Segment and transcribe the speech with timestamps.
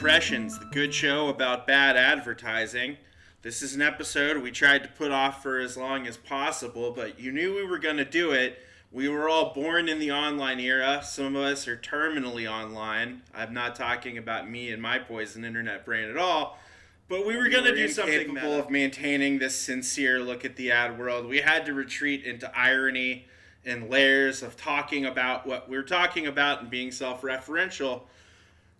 [0.00, 2.96] Impressions, the good show about bad advertising.
[3.42, 7.20] This is an episode we tried to put off for as long as possible, but
[7.20, 8.60] you knew we were going to do it.
[8.90, 11.02] We were all born in the online era.
[11.04, 13.20] Some of us are terminally online.
[13.34, 16.58] I'm not talking about me and my poison internet brain at all.
[17.06, 20.72] But we were going to do something capable of maintaining this sincere look at the
[20.72, 21.26] ad world.
[21.26, 23.26] We had to retreat into irony
[23.66, 28.04] and layers of talking about what we're talking about and being self-referential.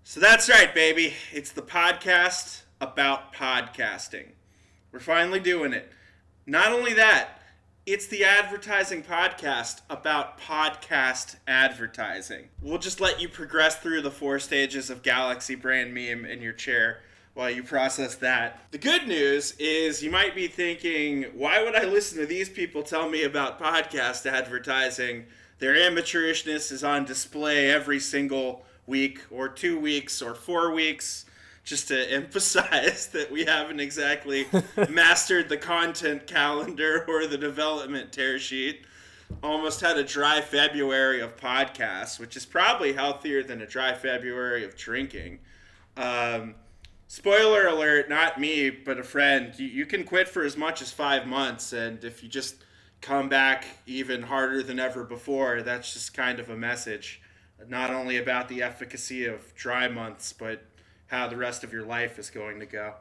[0.03, 1.15] So that's right, baby.
[1.33, 4.31] It's the podcast about podcasting.
[4.93, 5.93] We're finally doing it.
[6.47, 7.41] Not only that,
[7.87, 12.49] it's the advertising podcast about podcast advertising.
[12.63, 16.55] We'll just let you progress through the four stages of Galaxy Brain Meme in your
[16.55, 17.03] chair
[17.35, 18.62] while you process that.
[18.70, 22.83] The good news is you might be thinking, why would I listen to these people
[22.83, 25.27] tell me about podcast advertising?
[25.59, 31.24] Their amateurishness is on display every single week, or two weeks, or four weeks,
[31.64, 34.46] just to emphasize that we haven't exactly
[34.91, 38.84] mastered the content calendar or the development tear sheet.
[39.42, 44.64] Almost had a dry February of podcasts, which is probably healthier than a dry February
[44.64, 45.38] of drinking.
[45.96, 46.56] Um,
[47.06, 49.56] spoiler alert, not me, but a friend.
[49.56, 52.56] You, you can quit for as much as five months, and if you just
[53.00, 57.20] come back even harder than ever before, that's just kind of a message,
[57.69, 60.62] not only about the efficacy of dry months, but
[61.08, 62.94] how the rest of your life is going to go.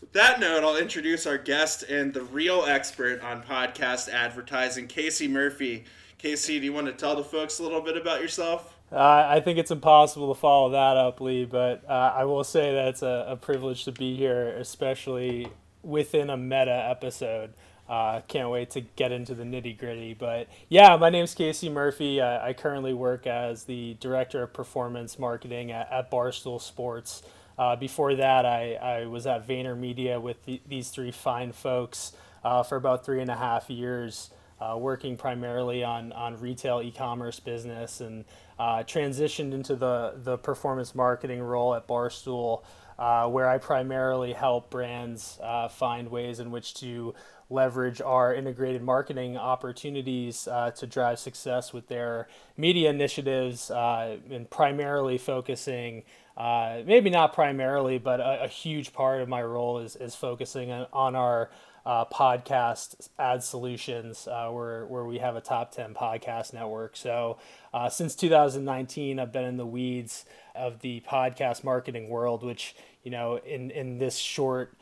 [0.00, 5.28] With that note, I'll introduce our guest and the real expert on podcast advertising, Casey
[5.28, 5.84] Murphy.
[6.18, 8.74] Casey, do you want to tell the folks a little bit about yourself?
[8.92, 12.74] Uh, I think it's impossible to follow that up, Lee, but uh, I will say
[12.74, 15.48] that it's a, a, privilege to be here, especially
[15.82, 17.54] within a meta episode.
[17.88, 20.14] Uh, can't wait to get into the nitty gritty.
[20.14, 22.20] But yeah, my name is Casey Murphy.
[22.20, 27.22] I, I, currently work as the Director of Performance Marketing at, at Barstool Sports.
[27.58, 32.12] Uh, before that, I, I was at VaynerMedia with the, these three fine folks
[32.42, 34.30] uh, for about three and a half years.
[34.60, 38.24] Uh, working primarily on, on retail e-commerce business and
[38.58, 42.62] uh, transitioned into the, the performance marketing role at Barstool,
[42.98, 47.14] uh, where I primarily help brands uh, find ways in which to
[47.50, 54.48] leverage our integrated marketing opportunities uh, to drive success with their media initiatives uh, and
[54.50, 56.02] primarily focusing.
[56.36, 60.72] Uh, maybe not primarily, but a, a, huge part of my role is, is focusing
[60.72, 61.48] on, on our
[61.86, 66.96] uh, podcast ad solutions uh, where, where we have a top 10 podcast network.
[66.96, 67.38] So
[67.72, 70.24] uh, since 2019, I've been in the weeds
[70.54, 74.74] of the podcast marketing world, which, you know, in, in this short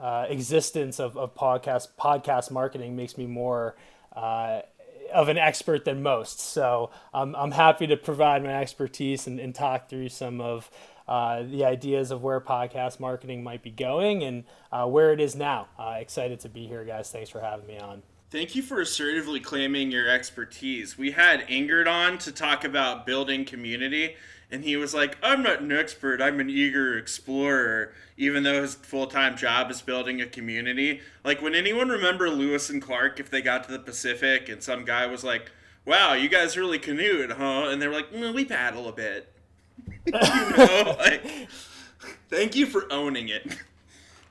[0.00, 3.76] uh, existence of, of podcast, podcast marketing makes me more
[4.14, 4.62] uh,
[5.12, 6.40] of an expert than most.
[6.40, 10.70] So I'm, I'm happy to provide my expertise and, and talk through some of
[11.08, 15.36] uh, the ideas of where podcast marketing might be going and uh, where it is
[15.36, 15.68] now.
[15.78, 17.10] Uh, excited to be here, guys.
[17.10, 18.02] Thanks for having me on.
[18.28, 20.98] Thank you for assertively claiming your expertise.
[20.98, 24.16] We had Ingrid on to talk about building community,
[24.50, 28.74] and he was like, I'm not an expert, I'm an eager explorer, even though his
[28.74, 31.02] full time job is building a community.
[31.24, 34.84] Like, when anyone remember Lewis and Clark if they got to the Pacific and some
[34.84, 35.52] guy was like,
[35.84, 37.68] Wow, you guys really canoed, huh?
[37.68, 39.32] And they were like, mm, We paddle a bit.
[40.04, 41.48] You know, like,
[42.28, 43.56] thank you for owning it.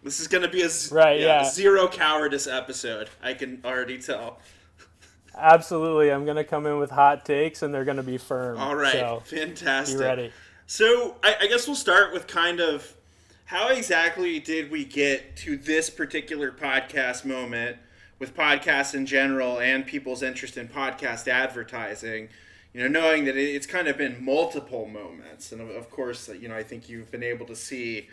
[0.03, 1.49] This is gonna be a right, yeah, yeah.
[1.49, 3.09] zero cowardice episode.
[3.23, 4.39] I can already tell.
[5.35, 8.59] Absolutely, I'm gonna come in with hot takes, and they're gonna be firm.
[8.59, 9.97] All right, so fantastic.
[9.97, 10.31] Be ready.
[10.67, 12.93] So I, I guess we'll start with kind of
[13.45, 17.77] how exactly did we get to this particular podcast moment
[18.19, 22.29] with podcasts in general and people's interest in podcast advertising
[22.75, 26.55] you know, knowing that it's kind of been multiple moments, and of course, you know,
[26.57, 28.09] I think you've been able to see,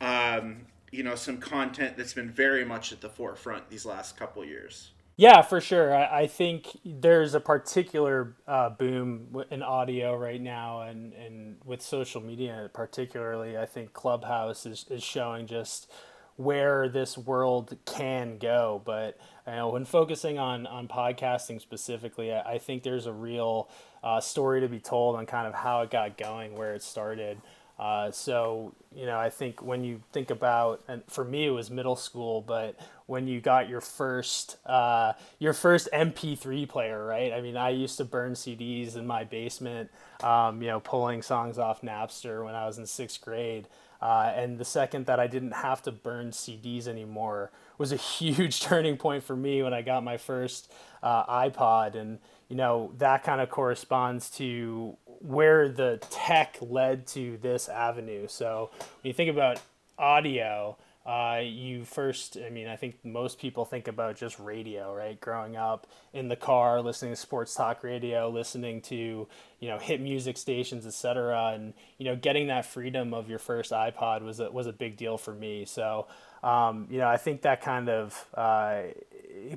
[0.00, 4.44] um, you know, some content that's been very much at the forefront these last couple
[4.44, 4.90] years.
[5.16, 5.94] Yeah, for sure.
[5.94, 11.80] I, I think there's a particular uh, boom in audio right now, and, and with
[11.80, 15.88] social media particularly, I think Clubhouse is, is showing just
[16.34, 18.82] where this world can go.
[18.84, 23.68] But you know, when focusing on on podcasting specifically, I, I think there's a real
[24.02, 27.40] uh, story to be told on kind of how it got going, where it started.
[27.78, 31.70] Uh, so you know, I think when you think about, and for me it was
[31.70, 32.76] middle school, but
[33.06, 37.32] when you got your first uh, your first MP3 player, right?
[37.32, 39.90] I mean, I used to burn CDs in my basement,
[40.22, 43.66] um, you know, pulling songs off Napster when I was in sixth grade.
[44.02, 47.50] Uh, and the second that I didn't have to burn CDs anymore
[47.80, 50.70] was a huge turning point for me when I got my first
[51.02, 51.94] uh, iPod.
[51.94, 52.18] And,
[52.48, 58.28] you know, that kind of corresponds to where the tech led to this avenue.
[58.28, 59.60] So when you think about
[59.98, 65.18] audio, uh, you first, I mean, I think most people think about just radio, right?
[65.18, 69.26] Growing up in the car, listening to sports talk radio, listening to,
[69.60, 71.52] you know, hit music stations, etc.
[71.54, 74.98] And, you know, getting that freedom of your first iPod was a, was a big
[74.98, 75.64] deal for me.
[75.64, 76.06] So,
[76.42, 78.82] um, you know, I think that kind of uh,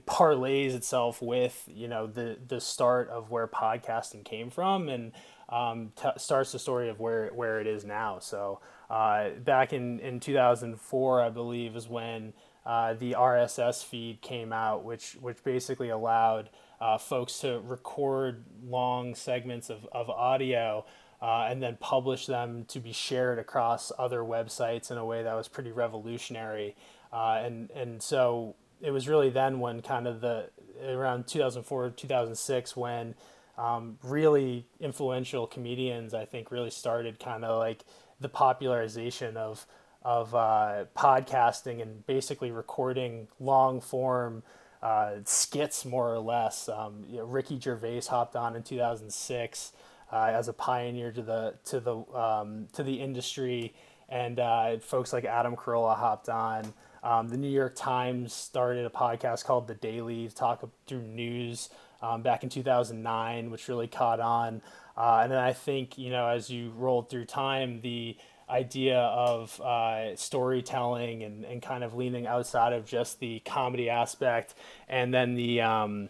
[0.08, 5.12] parlays itself with, you know, the, the start of where podcasting came from and
[5.50, 8.20] um, t- starts the story of where, where it is now.
[8.20, 8.62] So,
[8.94, 12.32] uh, back in, in 2004, I believe, is when
[12.64, 19.16] uh, the RSS feed came out, which, which basically allowed uh, folks to record long
[19.16, 20.86] segments of, of audio
[21.24, 25.34] uh, and then publish them to be shared across other websites in a way that
[25.34, 26.76] was pretty revolutionary.
[27.12, 30.52] Uh, and, and so it was really then when kind of the
[30.84, 33.16] around 2004 2006 when
[33.58, 37.86] um, really influential comedians I think really started kind of like
[38.20, 39.66] the popularization of
[40.04, 44.44] of uh, podcasting and basically recording long form
[44.82, 46.68] uh, skits more or less.
[46.68, 49.72] Um, you know, Ricky Gervais hopped on in 2006
[50.12, 53.74] uh, as a pioneer to the to the um, to the industry,
[54.10, 56.74] and uh, folks like Adam Carolla hopped on.
[57.02, 61.70] Um, the New York Times started a podcast called The Daily to talk through news
[62.02, 64.62] um, back in 2009, which really caught on.
[64.96, 68.16] Uh, and then I think, you know, as you rolled through time, the
[68.50, 74.54] idea of uh, storytelling and, and kind of leaning outside of just the comedy aspect
[74.88, 76.10] and then the um,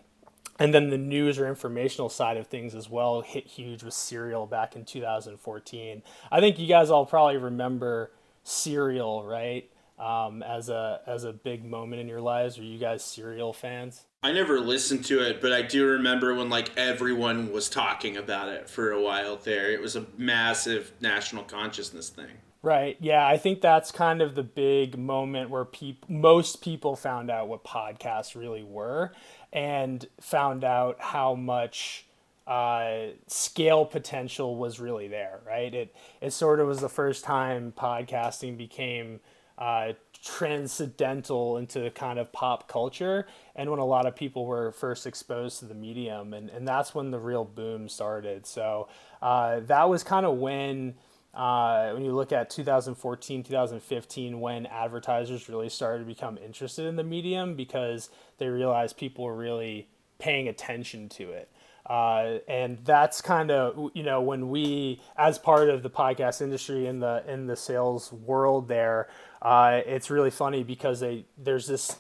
[0.60, 4.46] and then the news or informational side of things as well hit huge with Serial
[4.46, 6.04] back in 2014.
[6.32, 8.12] I think you guys all probably remember
[8.44, 9.70] Serial, right?
[10.00, 12.58] Um, as a as a big moment in your lives.
[12.58, 14.06] Are you guys Serial fans?
[14.24, 18.48] I never listened to it, but I do remember when like everyone was talking about
[18.48, 19.72] it for a while there.
[19.72, 22.40] It was a massive national consciousness thing.
[22.64, 22.96] Right.
[23.02, 27.50] Yeah, I think that's kind of the big moment where peop- most people found out
[27.50, 29.12] what podcasts really were
[29.52, 32.06] and found out how much
[32.48, 35.74] uh, scale potential was really there, right?
[35.74, 39.20] It it sort of was the first time podcasting became
[39.58, 45.06] uh, transcendental into kind of pop culture and when a lot of people were first
[45.06, 46.34] exposed to the medium.
[46.34, 48.46] And, and that's when the real boom started.
[48.46, 48.88] So
[49.22, 50.96] uh, that was kind of when
[51.34, 56.96] uh, when you look at 2014 2015 when advertisers really started to become interested in
[56.96, 59.88] the medium because they realized people were really
[60.20, 61.50] paying attention to it.
[61.86, 66.88] Uh, and that's kind of you know when we as part of the podcast industry
[66.88, 69.10] in the in the sales world there
[69.44, 72.00] uh, it's really funny because they there's this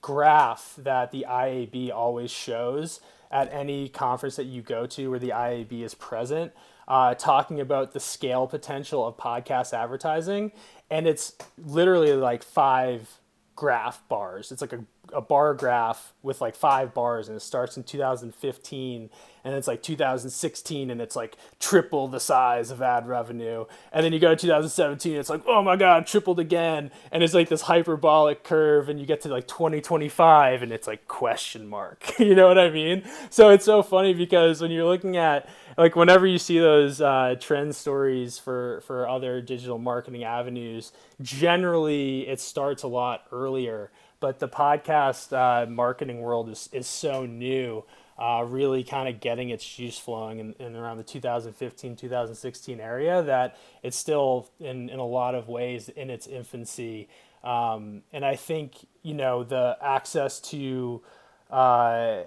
[0.00, 3.00] graph that the IAB always shows
[3.30, 6.52] at any conference that you go to where the IAB is present,
[6.86, 10.52] uh, talking about the scale potential of podcast advertising,
[10.88, 13.18] and it's literally like five
[13.56, 14.52] graph bars.
[14.52, 19.10] It's like a, a bar graph with like five bars, and it starts in 2015
[19.44, 23.66] and it's like 2016 and it's like triple the size of ad revenue.
[23.92, 26.90] And then you go to 2017 it's like oh my god tripled again.
[27.12, 31.06] And it's like this hyperbolic curve and you get to like 2025 and it's like
[31.06, 32.12] question mark.
[32.24, 33.02] You know what i mean?
[33.28, 37.34] So it's so funny because when you're looking at like whenever you see those uh,
[37.38, 43.90] trend stories for for other digital marketing avenues generally it starts a lot earlier.
[44.20, 47.84] But the podcast uh, marketing world is, is so new
[48.18, 53.22] uh, really kind of getting its juice flowing in, in, around the 2015 2016 area
[53.22, 57.08] that it's still in, in a lot of ways in its infancy.
[57.42, 61.02] Um, and i think you know the access to
[61.50, 62.22] uh,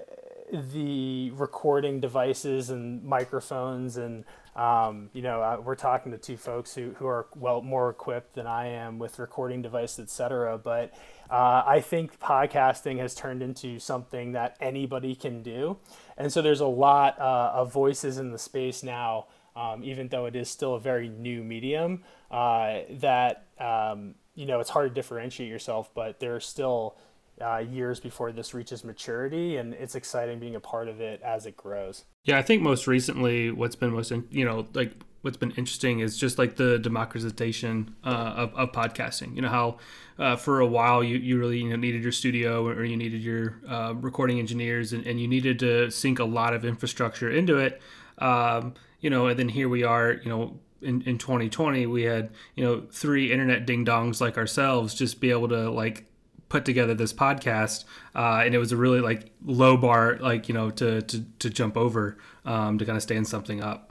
[0.51, 4.23] the recording devices and microphones and
[4.55, 8.35] um, you know uh, we're talking to two folks who, who are well more equipped
[8.35, 10.93] than i am with recording devices etc but
[11.29, 15.77] uh, I think podcasting has turned into something that anybody can do.
[16.17, 20.25] And so there's a lot uh, of voices in the space now, um, even though
[20.25, 24.93] it is still a very new medium, uh, that, um, you know, it's hard to
[24.93, 26.97] differentiate yourself, but there are still
[27.41, 29.57] uh, years before this reaches maturity.
[29.57, 32.05] And it's exciting being a part of it as it grows.
[32.23, 36.17] Yeah, I think most recently, what's been most, you know, like what's been interesting is
[36.17, 39.35] just like the democratization uh, of, of podcasting.
[39.35, 39.77] You know how
[40.19, 43.21] uh, for a while you, you really you know, needed your studio or you needed
[43.21, 47.57] your uh, recording engineers and, and you needed to sink a lot of infrastructure into
[47.57, 47.81] it.
[48.19, 50.13] Um, you know, and then here we are.
[50.13, 54.93] You know, in, in 2020 we had you know three internet ding dongs like ourselves
[54.93, 56.05] just be able to like
[56.49, 57.83] put together this podcast
[58.15, 61.49] uh, and it was a really like low bar like you know to to, to
[61.49, 63.86] jump over um, to kind of stand something up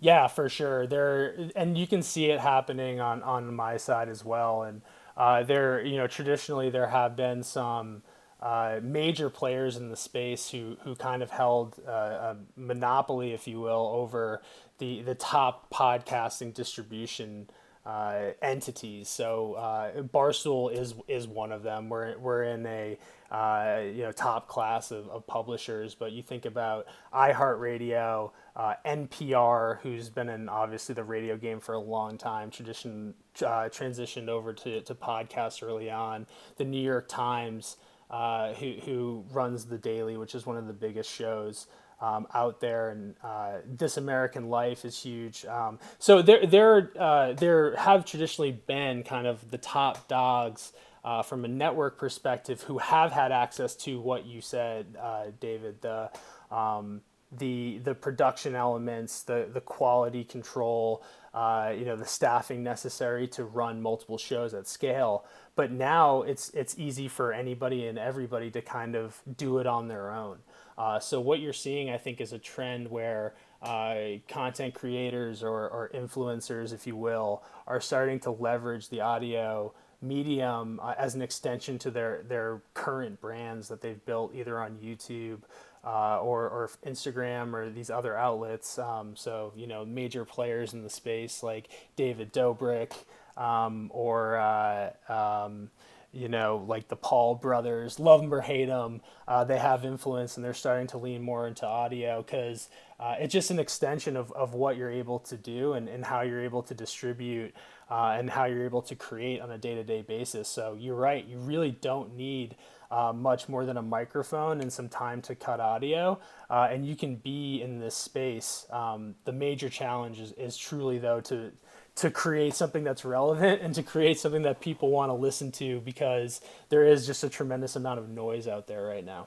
[0.00, 0.86] Yeah, for sure.
[0.86, 4.62] There, and you can see it happening on on my side as well.
[4.62, 4.82] And
[5.16, 8.02] uh, there, you know, traditionally there have been some
[8.40, 13.48] uh, major players in the space who who kind of held uh, a monopoly, if
[13.48, 14.40] you will, over
[14.78, 17.50] the the top podcasting distribution
[17.88, 19.08] uh, entities.
[19.08, 21.88] So uh, Barstool is is one of them.
[21.88, 22.98] We're we're in a
[23.30, 29.80] uh, you know top class of, of publishers, but you think about iHeartRadio, uh, NPR,
[29.80, 34.52] who's been in obviously the radio game for a long time, tradition uh, transitioned over
[34.52, 36.26] to to podcasts early on.
[36.58, 37.78] The New York Times.
[38.10, 41.66] Uh, who, who runs the Daily, which is one of the biggest shows
[42.00, 45.44] um, out there, and uh, This American Life is huge.
[45.46, 50.72] Um, so there, there, uh, there have traditionally been kind of the top dogs
[51.04, 55.80] uh, from a network perspective who have had access to what you said, uh, David.
[55.80, 56.10] The
[56.50, 61.02] um, the the production elements, the the quality control,
[61.34, 65.24] uh, you know, the staffing necessary to run multiple shows at scale.
[65.54, 69.88] But now it's it's easy for anybody and everybody to kind of do it on
[69.88, 70.38] their own.
[70.78, 73.96] Uh, so what you're seeing, I think, is a trend where uh,
[74.28, 80.78] content creators or, or influencers, if you will, are starting to leverage the audio medium
[80.80, 85.40] uh, as an extension to their their current brands that they've built either on YouTube
[85.84, 88.78] uh, or or Instagram or these other outlets.
[88.78, 92.92] Um, so you know major players in the space like David Dobrik
[93.36, 95.70] um, or uh, um,
[96.12, 100.36] you know, like the Paul brothers, love them or hate them, uh, they have influence
[100.36, 104.32] and they're starting to lean more into audio because uh, it's just an extension of,
[104.32, 107.54] of what you're able to do and, and how you're able to distribute
[107.90, 110.48] uh, and how you're able to create on a day to day basis.
[110.48, 112.56] So you're right, you really don't need.
[112.90, 116.96] Uh, much more than a microphone and some time to cut audio, uh, and you
[116.96, 118.64] can be in this space.
[118.70, 121.52] Um, the major challenge is, is truly though to
[121.98, 125.80] to create something that's relevant and to create something that people want to listen to
[125.80, 129.26] because there is just a tremendous amount of noise out there right now.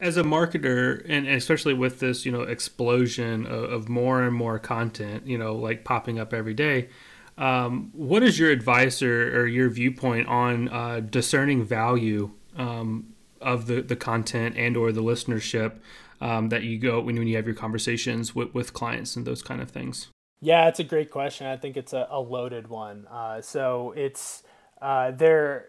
[0.00, 4.58] As a marketer and especially with this you know explosion of, of more and more
[4.58, 6.88] content you know like popping up every day
[7.38, 13.66] um, what is your advice or, or your viewpoint on uh, discerning value um, of
[13.66, 15.74] the, the content and or the listenership
[16.20, 19.42] um, that you go when, when you have your conversations with, with clients and those
[19.42, 20.08] kind of things
[20.44, 21.46] yeah, it's a great question.
[21.46, 23.06] I think it's a, a loaded one.
[23.10, 24.42] Uh, so it's
[24.82, 25.66] uh, there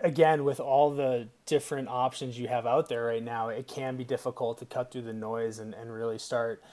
[0.00, 3.50] again with all the different options you have out there right now.
[3.50, 6.64] It can be difficult to cut through the noise and, and really start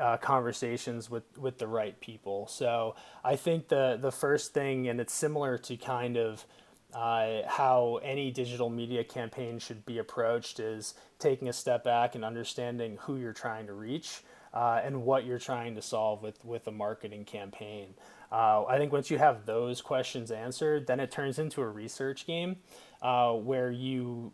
[0.00, 2.48] uh, conversations with, with the right people.
[2.48, 6.44] So I think the the first thing, and it's similar to kind of
[6.92, 12.24] uh, how any digital media campaign should be approached, is taking a step back and
[12.24, 16.66] understanding who you're trying to reach uh, and what you're trying to solve with with
[16.66, 17.94] a marketing campaign.
[18.32, 22.26] Uh, I think once you have those questions answered, then it turns into a research
[22.26, 22.56] game
[23.02, 24.32] uh, where you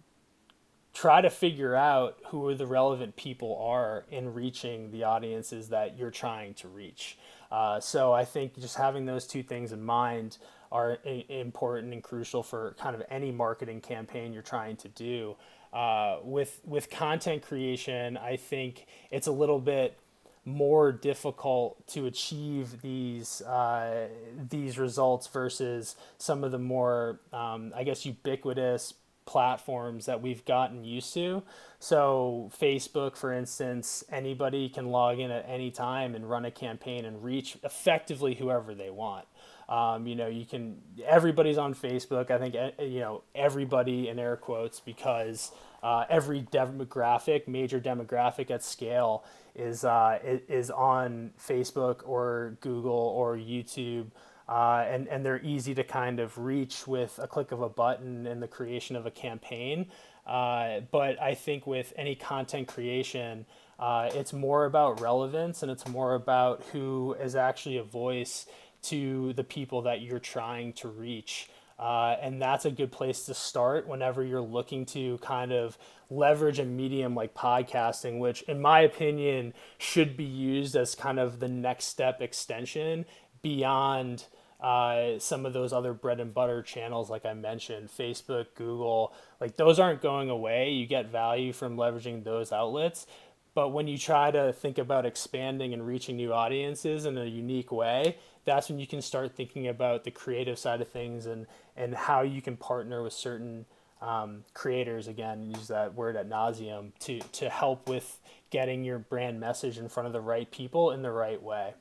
[0.93, 6.11] try to figure out who the relevant people are in reaching the audiences that you're
[6.11, 7.19] trying to reach.
[7.51, 10.39] Uh, so I think just having those two things in mind
[10.73, 15.37] are important and crucial for kind of any marketing campaign you're trying to do.
[15.73, 19.99] Uh, with with content creation, I think it's a little bit
[20.47, 24.09] more difficult to achieve these uh,
[24.49, 28.95] these results versus some of the more um, I guess ubiquitous
[29.27, 31.43] platforms that we've gotten used to.
[31.81, 37.05] So Facebook, for instance, anybody can log in at any time and run a campaign
[37.05, 39.27] and reach effectively whoever they want.
[39.69, 42.31] Um, you know, you can everybody's on Facebook.
[42.31, 45.51] I think eh, you know everybody in air quotes because
[45.83, 49.25] uh, every demographic, major demographic at scale,
[49.57, 54.11] is uh, is on Facebook or Google or YouTube,
[54.49, 58.27] uh, and and they're easy to kind of reach with a click of a button
[58.27, 59.87] and the creation of a campaign.
[60.27, 63.47] Uh, but I think with any content creation,
[63.79, 68.47] uh, it's more about relevance and it's more about who is actually a voice
[68.83, 71.49] to the people that you're trying to reach.
[71.79, 75.77] Uh, and that's a good place to start whenever you're looking to kind of
[76.09, 81.39] leverage a medium like podcasting, which, in my opinion, should be used as kind of
[81.39, 83.05] the next step extension
[83.43, 84.25] beyond
[84.61, 89.13] uh, some of those other bread and butter channels, like I mentioned Facebook, Google.
[89.39, 90.71] Like, those aren't going away.
[90.71, 93.07] You get value from leveraging those outlets.
[93.55, 97.73] But when you try to think about expanding and reaching new audiences in a unique
[97.73, 98.17] way,
[98.47, 102.23] that's when you can start thinking about the creative side of things and and how
[102.23, 103.67] you can partner with certain
[104.01, 105.09] um, creators.
[105.09, 109.89] Again use that word at nauseum to to help with getting your brand message in
[109.89, 111.75] front of the right people in the right way.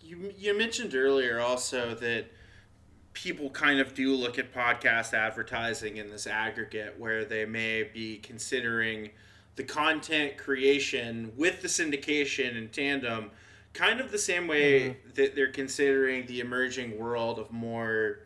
[0.00, 2.26] You you mentioned earlier also that
[3.12, 8.18] people kind of do look at podcast advertising in this aggregate where they may be
[8.18, 9.10] considering
[9.56, 13.30] the content creation with the syndication in tandem
[13.72, 15.10] kind of the same way mm-hmm.
[15.14, 18.20] that they're considering the emerging world of more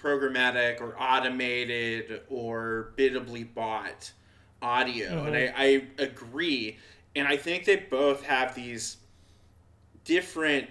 [0.00, 4.12] programmatic or automated or biddably bought
[4.60, 5.26] audio mm-hmm.
[5.28, 6.78] and I, I agree
[7.14, 8.96] and i think they both have these
[10.04, 10.68] different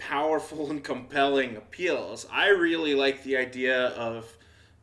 [0.00, 2.26] powerful and compelling appeals.
[2.32, 4.36] I really like the idea of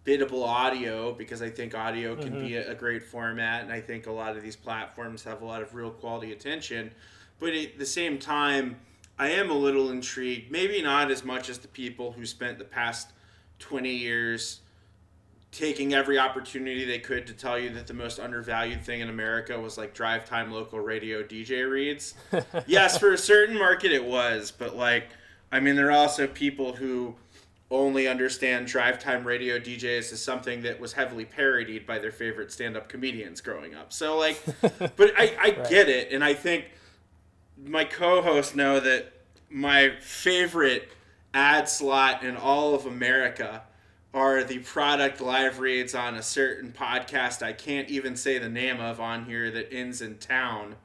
[0.05, 2.47] biddable audio because I think audio can mm-hmm.
[2.47, 5.45] be a, a, great format, and I think a lot of these platforms have a
[5.45, 6.91] lot of real quality attention.
[7.39, 8.77] But at the same time,
[9.19, 12.65] I am a little intrigued, maybe not as much as the people who spent the
[12.65, 13.09] past
[13.59, 14.61] 20 years
[15.51, 19.59] taking every opportunity they could to tell you that the most undervalued thing in America
[19.59, 22.13] was like drive time local radio DJ reads.
[22.67, 25.07] yes, for a certain market it was, but like
[25.51, 27.15] I mean there are also people who
[27.71, 32.51] only understand drive time radio DJs as something that was heavily parodied by their favorite
[32.51, 33.91] stand up comedians growing up.
[33.91, 35.69] So like but I, I right.
[35.69, 36.65] get it and I think
[37.65, 39.11] my co hosts know that
[39.49, 40.89] my favorite
[41.33, 43.63] ad slot in all of America
[44.13, 48.79] are the product live reads on a certain podcast I can't even say the name
[48.79, 50.75] of on here that ends in town,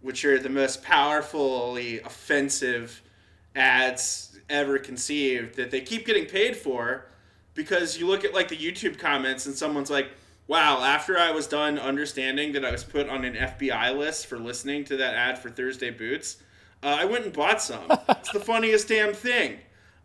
[0.00, 3.02] which are the most powerfully offensive
[3.54, 7.06] ads ever conceived that they keep getting paid for
[7.54, 10.10] because you look at like the YouTube comments and someone's like,
[10.48, 14.38] wow, after I was done understanding that I was put on an FBI list for
[14.38, 16.38] listening to that ad for Thursday Boots,
[16.82, 17.84] uh, I went and bought some.
[18.08, 19.58] it's the funniest damn thing.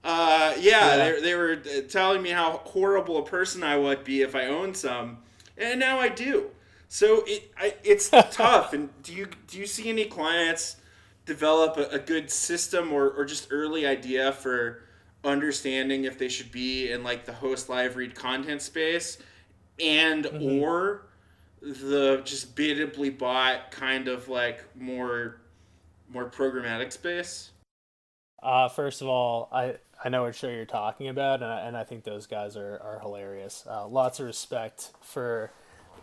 [0.04, 0.98] Uh, yeah, yeah.
[0.98, 4.48] They, they were uh, telling me how horrible a person I would be if I
[4.48, 5.20] owned some,
[5.58, 6.50] and now I do.
[6.88, 8.74] So it I, it's tough.
[8.74, 10.77] And do you do you see any clients
[11.25, 14.82] develop a, a, good system or, or just early idea for
[15.24, 19.20] understanding if they should be in like the host live read content space
[19.79, 20.62] and mm-hmm.
[20.62, 21.07] or
[21.62, 25.42] the just biddably bought kind of like more
[26.10, 27.51] more programmatic space?
[28.42, 31.77] Uh, first of all, I I know what show you're talking about, and I, and
[31.77, 33.66] I think those guys are, are hilarious.
[33.70, 35.51] Uh, lots of respect for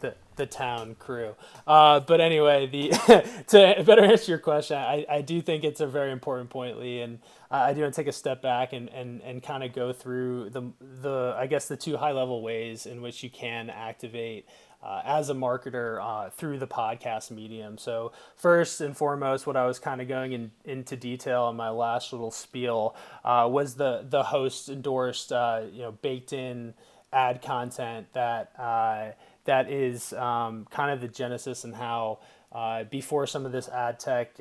[0.00, 1.34] the the town crew.
[1.66, 2.90] Uh, but anyway, the
[3.48, 7.00] to better answer your question, I, I do think it's a very important point, Lee,
[7.00, 7.18] and
[7.50, 10.50] I do want to take a step back and, and, and kind of go through
[10.50, 14.46] the the I guess the two high level ways in which you can activate
[14.82, 17.78] uh, as a marketer uh, through the podcast medium.
[17.78, 21.70] So first and foremost, what I was kind of going in, into detail in my
[21.70, 26.74] last little spiel uh, was the the host endorsed, uh, you know, baked in
[27.12, 29.12] ad content that uh,
[29.44, 32.18] that is um, kind of the genesis and how.
[32.50, 34.40] Uh, before some of this ad tech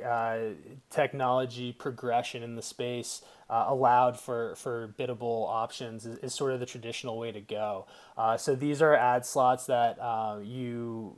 [0.90, 6.60] technology progression in the space, uh, allowed for, for biddable options is, is, sort of
[6.60, 7.86] the traditional way to go.
[8.18, 11.16] Uh, so these are ad slots that uh, you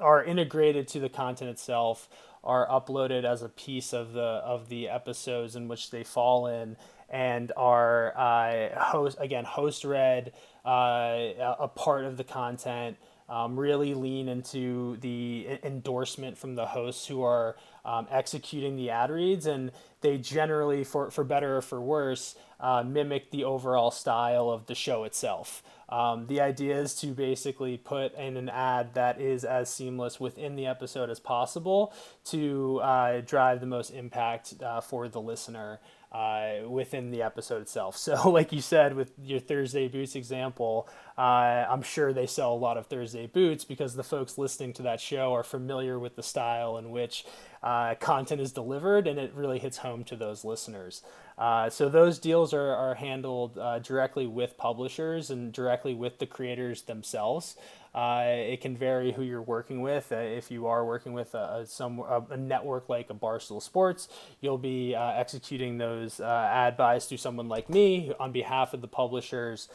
[0.00, 2.08] are integrated to the content itself,
[2.44, 6.76] are uploaded as a piece of the of the episodes in which they fall in,
[7.08, 10.32] and are uh, host again host read
[10.64, 12.96] uh, a part of the content.
[13.32, 19.10] Um, really lean into the endorsement from the hosts who are um, executing the ad
[19.10, 24.50] reads, and they generally, for, for better or for worse, uh, mimic the overall style
[24.50, 25.62] of the show itself.
[25.88, 30.54] Um, the idea is to basically put in an ad that is as seamless within
[30.54, 31.94] the episode as possible
[32.26, 35.80] to uh, drive the most impact uh, for the listener
[36.12, 37.96] uh, within the episode itself.
[38.02, 42.56] So, like you said with your Thursday Boots example, uh, I'm sure they sell a
[42.56, 46.22] lot of Thursday Boots because the folks listening to that show are familiar with the
[46.22, 47.24] style in which
[47.62, 51.02] uh, content is delivered and it really hits home to those listeners.
[51.38, 56.26] Uh, so those deals are, are handled uh, directly with publishers and directly with the
[56.26, 57.56] creators themselves.
[57.94, 60.12] Uh, it can vary who you're working with.
[60.12, 64.08] Uh, if you are working with a, some a, network like a Barstool Sports,
[64.40, 68.88] you'll be uh, executing those ad buys through someone like me on behalf of the
[68.88, 69.68] publishers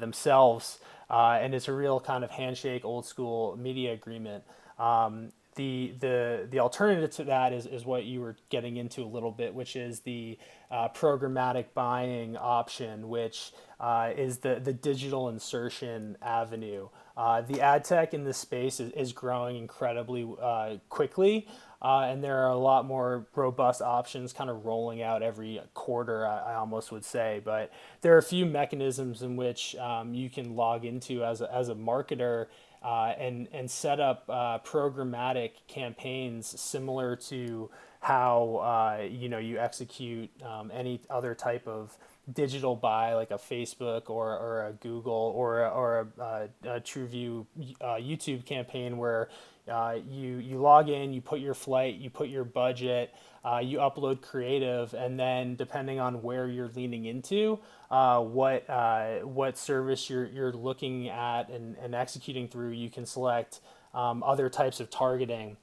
[0.00, 0.80] themselves.
[1.08, 4.44] and it's a real kind of handshake, old school media agreement.
[4.78, 9.04] Um, the the the alternative to that is is what you were getting into a
[9.04, 10.38] little bit, which is the
[10.70, 16.88] uh, programmatic buying option, which uh, is the the digital insertion avenue.
[17.16, 21.46] Uh, the ad tech in this space is, is growing incredibly uh, quickly.
[21.82, 26.26] Uh, and there are a lot more robust options kind of rolling out every quarter,
[26.26, 27.40] I, I almost would say.
[27.42, 31.52] But there are a few mechanisms in which um, you can log into as a,
[31.52, 32.46] as a marketer
[32.82, 37.70] uh, and and set up uh, programmatic campaigns similar to
[38.00, 41.96] how you know you execute um, any other type of
[42.32, 47.46] digital buy like a Facebook or, or a Google or or a, a, a TrueView
[47.80, 49.28] uh, YouTube campaign where
[49.70, 53.14] uh, you you log in, you put your flight, you put your budget,
[53.44, 57.58] uh, you upload creative, and then depending on where you're leaning into,
[57.90, 63.06] uh, what uh, what service you're you're looking at and, and executing through, you can
[63.06, 63.60] select
[63.94, 65.56] um, other types of targeting,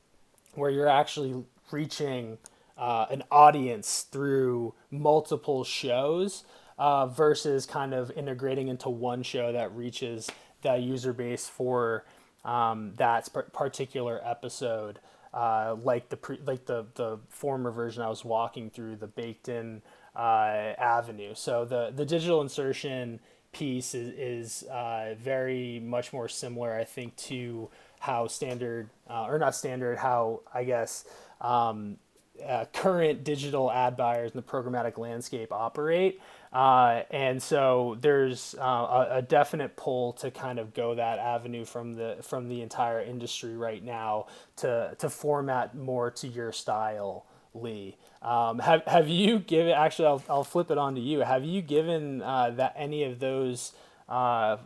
[0.54, 2.38] where you're actually reaching
[2.78, 6.44] uh, an audience through multiple shows
[6.78, 10.30] uh, versus kind of integrating into one show that reaches
[10.62, 12.06] that user base for
[12.46, 15.00] um, that particular episode.
[15.34, 19.50] Uh, like the pre, like the the former version I was walking through the baked
[19.50, 19.82] in
[20.16, 21.34] uh, avenue.
[21.36, 23.20] So the the digital insertion
[23.52, 29.38] piece is, is uh, very much more similar, I think, to how standard uh, or
[29.38, 31.06] not standard, how I guess
[31.42, 31.98] um,
[32.46, 36.20] uh, current digital ad buyers in the programmatic landscape operate.
[36.54, 41.66] Uh, and so there's uh, a, a, definite pull to kind of go that avenue
[41.66, 47.26] from the from the entire industry right now to to format more to your style,
[47.54, 47.98] Lee.
[48.22, 49.74] Um, have have you given?
[49.74, 51.20] Actually, I'll I'll flip it on to you.
[51.20, 53.74] Have you given uh, that any of those
[54.08, 54.58] uh,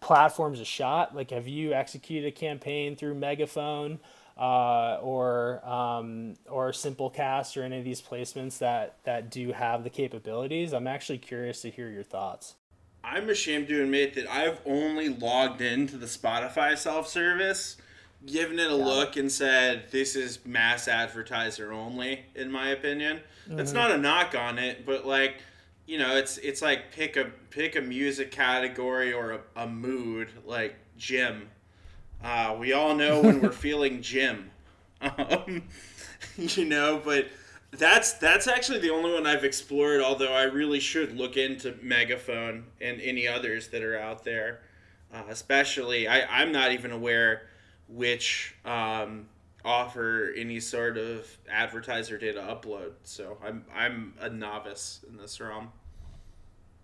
[0.00, 1.14] platforms a shot?
[1.14, 3.98] Like, have you executed a campaign through Megaphone?
[4.36, 9.90] Uh, or um, or Simplecast or any of these placements that that do have the
[9.90, 10.72] capabilities.
[10.74, 12.54] I'm actually curious to hear your thoughts.
[13.02, 17.76] I'm ashamed to admit that I've only logged into the Spotify self service,
[18.26, 22.24] given it a look, and said this is mass advertiser only.
[22.34, 23.56] In my opinion, mm-hmm.
[23.56, 25.36] that's not a knock on it, but like
[25.86, 30.28] you know, it's it's like pick a pick a music category or a, a mood
[30.44, 31.48] like gym
[32.22, 34.50] uh, we all know when we're feeling Jim,
[35.00, 35.62] um,
[36.36, 37.00] you know.
[37.04, 37.28] But
[37.72, 40.00] that's that's actually the only one I've explored.
[40.00, 44.60] Although I really should look into Megaphone and any others that are out there.
[45.12, 47.48] Uh, especially, I I'm not even aware
[47.88, 49.28] which um,
[49.64, 52.92] offer any sort of advertiser data upload.
[53.02, 55.72] So I'm I'm a novice in this realm.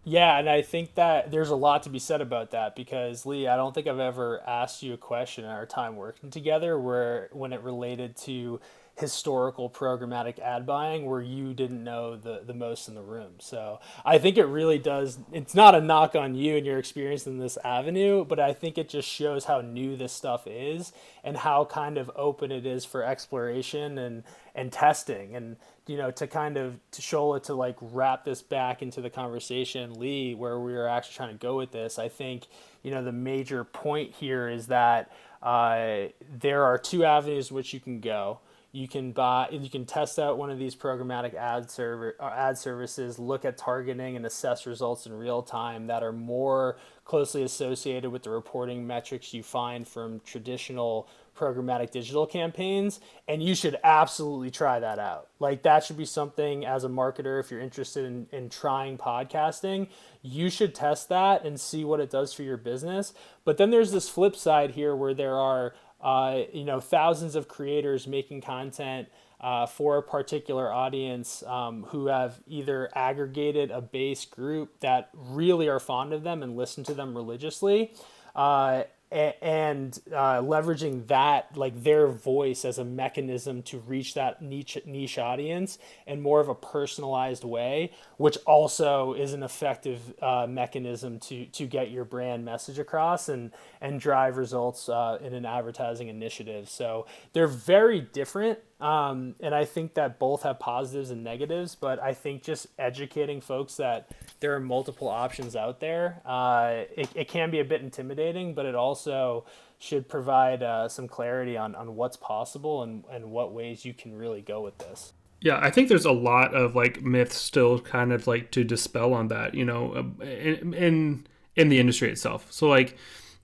[0.04, 3.46] Yeah, and I think that there's a lot to be said about that because Lee,
[3.46, 7.28] I don't think I've ever asked you a question in our time working together where
[7.32, 8.60] when it related to
[8.96, 13.34] historical programmatic ad buying where you didn't know the, the most in the room.
[13.38, 15.18] So I think it really does.
[15.32, 18.78] It's not a knock on you and your experience in this avenue, but I think
[18.78, 20.92] it just shows how new this stuff is
[21.24, 25.36] and how kind of open it is for exploration and, and testing.
[25.36, 29.10] And, you know, to kind of, to Shola, to like wrap this back into the
[29.10, 32.46] conversation, Lee, where we are actually trying to go with this, I think,
[32.82, 35.10] you know, the major point here is that
[35.42, 36.06] uh,
[36.38, 38.38] there are two avenues which you can go
[38.72, 42.56] you can buy you can test out one of these programmatic ad server uh, ad
[42.56, 48.10] services look at targeting and assess results in real time that are more closely associated
[48.10, 51.06] with the reporting metrics you find from traditional
[51.36, 55.28] programmatic digital campaigns and you should absolutely try that out.
[55.38, 59.88] Like that should be something as a marketer if you're interested in, in trying podcasting
[60.22, 63.12] you should test that and see what it does for your business.
[63.44, 67.48] But then there's this flip side here where there are uh, you know, thousands of
[67.48, 69.08] creators making content
[69.40, 75.68] uh, for a particular audience um, who have either aggregated a base group that really
[75.68, 77.92] are fond of them and listen to them religiously,
[78.36, 84.78] uh, and uh, leveraging that like their voice as a mechanism to reach that niche
[84.86, 91.18] niche audience in more of a personalized way which also is an effective uh, mechanism
[91.18, 96.08] to to get your brand message across and and drive results uh, in an advertising
[96.08, 96.68] initiative.
[96.68, 102.02] So they're very different um, and I think that both have positives and negatives, but
[102.02, 107.28] I think just educating folks that there are multiple options out there, uh, it, it
[107.28, 109.44] can be a bit intimidating, but it also
[109.78, 114.16] should provide uh, some clarity on, on what's possible and, and what ways you can
[114.16, 115.12] really go with this.
[115.40, 119.14] Yeah, I think there's a lot of like myths still kind of like to dispel
[119.14, 122.46] on that, you know, uh, in in, in the industry itself.
[122.50, 122.96] So like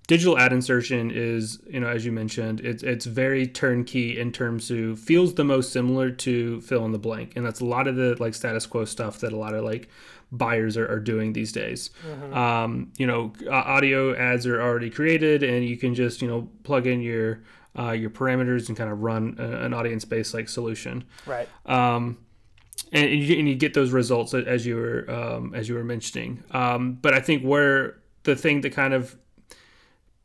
[0.09, 4.71] digital ad insertion is you know as you mentioned it's it's very turnkey in terms
[4.71, 7.37] of feels the most similar to fill in the blank.
[7.37, 9.89] And that's a lot of the like status quo stuff that a lot of like
[10.33, 11.91] buyers are, are doing these days.
[12.05, 12.35] Mm-hmm.
[12.35, 16.87] um, you know audio ads are already created and you can just you know plug
[16.87, 17.43] in your
[17.79, 21.05] uh, your parameters and kind of run a, an audience based like solution.
[21.27, 21.49] Right.
[21.67, 22.19] Um,
[22.93, 26.43] and, you, and you get those results as you were um, as you were mentioning.
[26.51, 29.17] Um, but i think where the thing that kind of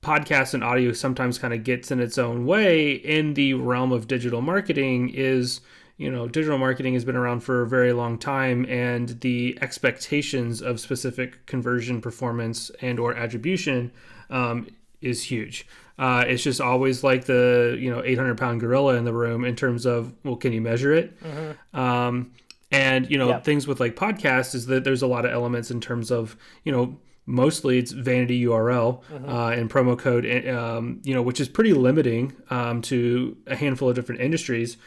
[0.04, 4.08] podcast and audio sometimes kind of gets in its own way in the realm of
[4.08, 5.62] digital marketing is
[5.98, 10.62] you know, digital marketing has been around for a very long time, and the expectations
[10.62, 13.92] of specific conversion performance and or attribution
[14.30, 14.68] um,
[15.02, 15.68] is huge.
[16.00, 19.56] Uh, it's just always like the you know 800 pound gorilla in the room in
[19.56, 21.18] terms of well, can you measure it?
[21.22, 21.80] Mm-hmm.
[21.80, 22.32] Um,
[22.72, 23.46] and you know yep.
[23.46, 26.72] things with like podcasts is that there's a lot of elements in terms of you
[26.72, 29.30] know mostly it's vanity URL mm-hmm.
[29.30, 33.90] uh, and promo code, um, you know, which is pretty limiting um, to a handful
[33.90, 34.78] of different industries.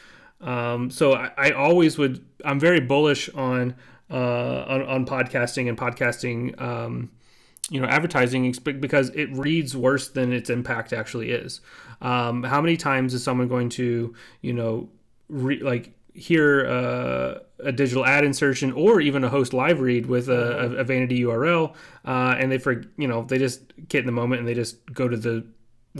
[0.41, 3.75] Um, so I, I, always would, I'm very bullish on,
[4.11, 7.09] uh, on, on podcasting and podcasting, um,
[7.71, 11.59] you know, advertising because it reads worse than its impact actually is.
[12.01, 14.89] Um, how many times is someone going to, you know,
[15.27, 20.29] re- like hear uh, a digital ad insertion or even a host live read with
[20.29, 21.73] a, a, a vanity URL,
[22.05, 24.85] uh, and they for you know they just get in the moment and they just
[24.93, 25.45] go to the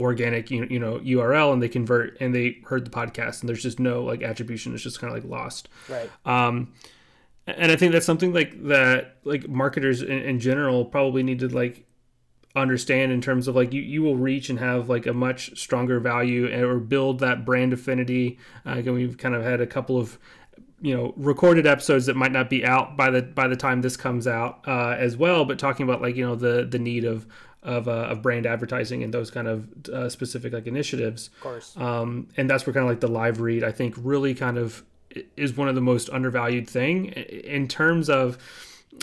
[0.00, 3.48] organic you know, you know URL and they convert and they heard the podcast and
[3.48, 4.74] there's just no like attribution.
[4.74, 5.68] It's just kind of like lost.
[5.88, 6.10] Right.
[6.26, 6.72] Um,
[7.46, 11.48] and I think that's something like that like marketers in, in general probably need to
[11.48, 11.87] like
[12.58, 16.00] understand in terms of like you, you will reach and have like a much stronger
[16.00, 18.38] value or build that brand affinity.
[18.66, 20.18] Uh, again we've kind of had a couple of
[20.80, 23.96] you know recorded episodes that might not be out by the by the time this
[23.96, 27.26] comes out uh, as well but talking about like you know the the need of
[27.64, 31.26] of, uh, of brand advertising and those kind of uh, specific like initiatives.
[31.26, 31.76] Of course.
[31.76, 34.84] Um, and that's where kind of like the live read i think really kind of
[35.36, 38.38] is one of the most undervalued thing in terms of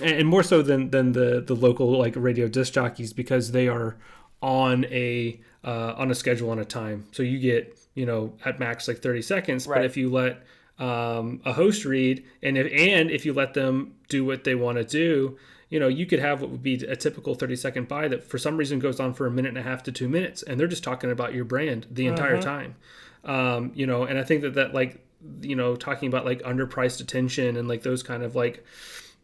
[0.04, 3.98] and more so than than the the local like radio disc jockeys because they are
[4.42, 7.06] on a uh, on a schedule on a time.
[7.12, 9.68] So you get you know at max like 30 seconds.
[9.68, 9.78] Right.
[9.78, 10.44] But if you let
[10.78, 14.78] um, a host read and if and if you let them do what they want
[14.78, 15.38] to do,
[15.70, 18.38] you know you could have what would be a typical 30 second buy that for
[18.38, 20.68] some reason goes on for a minute and a half to two minutes, and they're
[20.68, 22.44] just talking about your brand the entire uh-huh.
[22.44, 22.76] time.
[23.24, 25.02] Um, you know, and I think that that like
[25.42, 28.64] you know talking about like underpriced attention and like those kind of like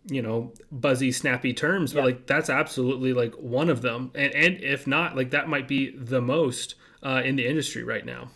[0.05, 2.05] you know buzzy snappy terms but yeah.
[2.05, 4.11] like that's absolutely like one of them.
[4.15, 8.05] And and if not like that might be the most uh, in the industry right
[8.05, 8.29] now.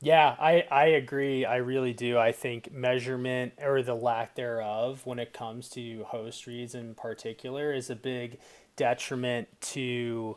[0.00, 1.44] Yeah i i agree.
[1.44, 2.18] I really do.
[2.18, 7.72] I think measurement or the lack thereof when it comes to host reads in particular
[7.72, 8.38] is a big
[8.76, 10.36] detriment to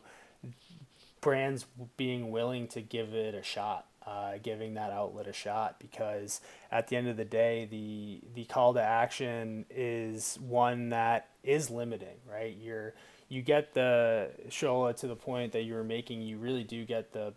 [1.20, 6.40] brands being willing to give it a shot uh, giving that outlet a shot because
[6.72, 11.70] at the end of the day, the the call to action is one that is
[11.70, 12.56] limiting, right?
[12.56, 12.94] You're
[13.28, 16.22] you get the Shola to the point that you were making.
[16.22, 17.34] You really do get the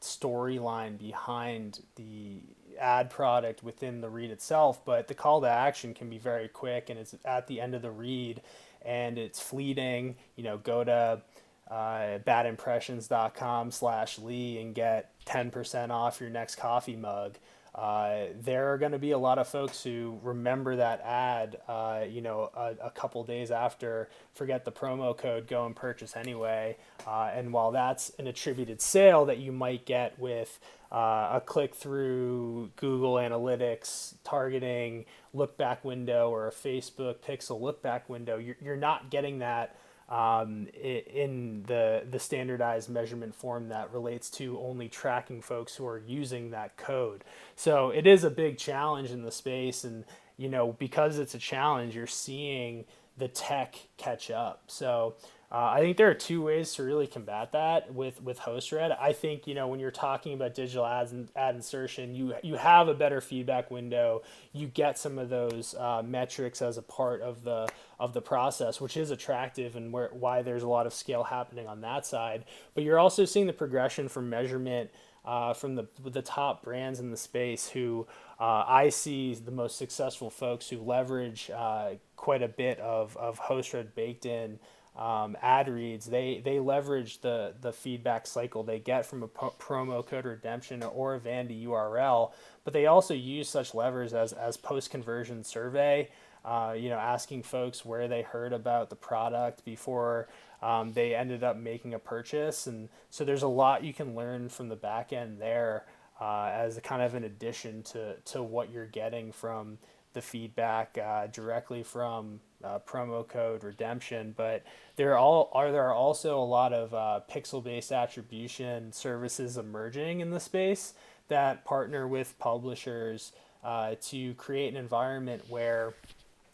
[0.00, 2.40] storyline behind the
[2.78, 6.90] ad product within the read itself, but the call to action can be very quick
[6.90, 8.42] and it's at the end of the read
[8.84, 10.16] and it's fleeting.
[10.36, 11.22] You know, go to
[11.70, 17.38] uh, badimpressions.com slash Lee and get 10% off your next coffee mug.
[17.74, 22.02] Uh, there are going to be a lot of folks who remember that ad, uh,
[22.06, 26.76] you know, a, a, couple days after, forget the promo code, go and purchase anyway.
[27.06, 30.60] Uh, and while that's an attributed sale that you might get with
[30.92, 37.80] uh, a click through Google Analytics targeting look back window or a Facebook pixel look
[37.80, 39.74] back window, you're, you're not getting that
[40.12, 46.02] um, in the the standardized measurement form that relates to only tracking folks who are
[46.06, 47.24] using that code.
[47.56, 50.04] So it is a big challenge in the space, and
[50.36, 52.84] you know because it's a challenge, you're seeing
[53.16, 54.64] the tech catch up.
[54.66, 55.14] So
[55.52, 58.90] uh, I think there are two ways to really combat that with with host read.
[58.92, 62.56] I think you know when you're talking about digital ads and ad insertion, you you
[62.56, 64.22] have a better feedback window.
[64.54, 67.68] You get some of those uh, metrics as a part of the
[68.02, 71.68] of the process, which is attractive and where why there's a lot of scale happening
[71.68, 72.44] on that side.
[72.74, 74.90] But you're also seeing the progression from measurement.
[75.24, 78.04] Uh, from the the top brands in the space who
[78.40, 83.38] uh, I see the most successful folks who leverage uh, quite a bit of, of
[83.38, 84.58] host read baked in
[84.96, 90.04] um, ad reads, they they leverage the the feedback cycle they get from a promo
[90.04, 92.32] code redemption or a vanity URL,
[92.64, 96.10] but they also use such levers as as post conversion survey.
[96.44, 100.28] Uh, you know, asking folks where they heard about the product before
[100.60, 104.48] um, they ended up making a purchase, and so there's a lot you can learn
[104.48, 105.84] from the back end there
[106.20, 109.78] uh, as kind of an addition to to what you're getting from
[110.12, 114.62] the feedback uh, directly from uh, promo code redemption, but
[114.96, 120.20] there are all are there are also a lot of uh, pixel-based attribution services emerging
[120.20, 120.94] in the space
[121.28, 123.32] that partner with publishers
[123.64, 125.94] uh, to create an environment where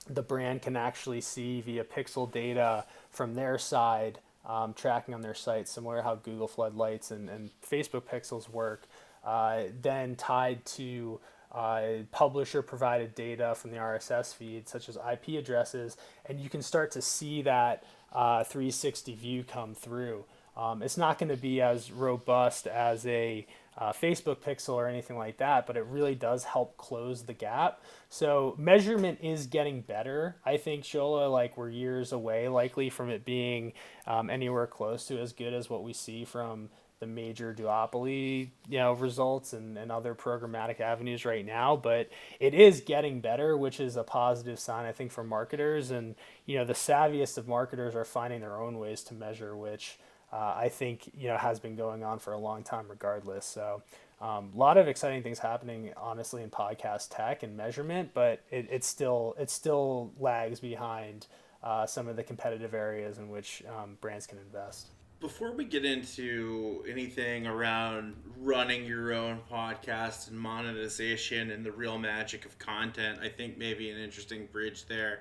[0.08, 5.34] the brand can actually see via pixel data from their side um, tracking on their
[5.34, 8.86] site, similar to how Google Floodlights and, and Facebook Pixels work,
[9.24, 11.20] uh, then tied to
[11.52, 16.62] uh, publisher provided data from the RSS feed, such as IP addresses, and you can
[16.62, 20.24] start to see that uh, 360 view come through.
[20.56, 23.46] Um, it's not going to be as robust as a
[23.78, 27.80] uh, Facebook pixel or anything like that, but it really does help close the gap.
[28.08, 30.36] So measurement is getting better.
[30.44, 33.72] I think Shola, like we're years away, likely from it being
[34.06, 38.78] um, anywhere close to as good as what we see from the major duopoly, you
[38.78, 42.10] know, results and, and other programmatic avenues right now, but
[42.40, 45.92] it is getting better, which is a positive sign, I think, for marketers.
[45.92, 49.96] And, you know, the savviest of marketers are finding their own ways to measure, which
[50.32, 53.46] uh, I think, you know, has been going on for a long time regardless.
[53.46, 53.82] So
[54.20, 58.68] um, a lot of exciting things happening, honestly, in podcast tech and measurement, but it,
[58.70, 61.26] it still, it still lags behind
[61.62, 64.88] uh, some of the competitive areas in which um, brands can invest
[65.20, 71.98] before we get into anything around running your own podcast and monetization and the real
[71.98, 75.20] magic of content, I think maybe an interesting bridge there.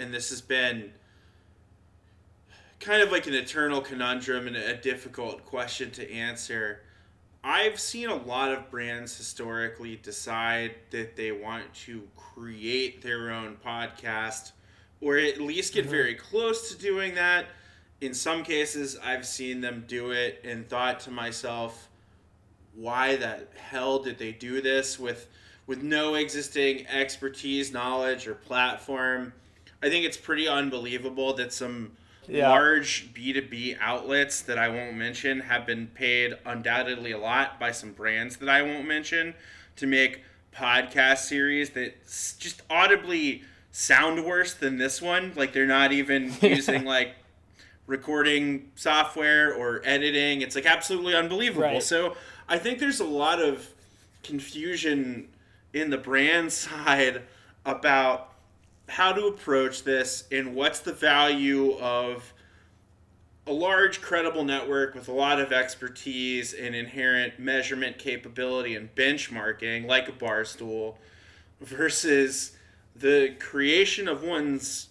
[0.00, 0.92] And this has been
[2.80, 6.82] kind of like an eternal conundrum and a difficult question to answer.
[7.42, 13.56] I've seen a lot of brands historically decide that they want to create their own
[13.64, 14.52] podcast
[15.00, 15.90] or at least get mm-hmm.
[15.90, 17.46] very close to doing that
[18.00, 21.88] in some cases, I've seen them do it and thought to myself,
[22.74, 25.28] why the hell did they do this with
[25.66, 29.32] with no existing expertise, knowledge, or platform?
[29.82, 31.92] I think it's pretty unbelievable that some
[32.28, 32.48] yeah.
[32.48, 37.92] large B2B outlets that I won't mention have been paid undoubtedly a lot by some
[37.92, 39.34] brands that I won't mention
[39.76, 40.22] to make
[40.54, 41.94] podcast series that
[42.38, 45.32] just audibly sound worse than this one.
[45.36, 47.14] Like they're not even using like
[47.86, 50.42] recording software or editing.
[50.42, 51.62] It's like absolutely unbelievable.
[51.62, 51.82] Right.
[51.82, 52.16] So
[52.48, 53.66] I think there's a lot of
[54.22, 55.28] confusion
[55.72, 57.22] in the brand side
[57.64, 58.32] about
[58.88, 62.32] how to approach this and what's the value of
[63.46, 69.86] a large credible network with a lot of expertise and inherent measurement capability and benchmarking
[69.86, 70.96] like a barstool
[71.60, 72.56] versus
[72.96, 74.88] the creation of one's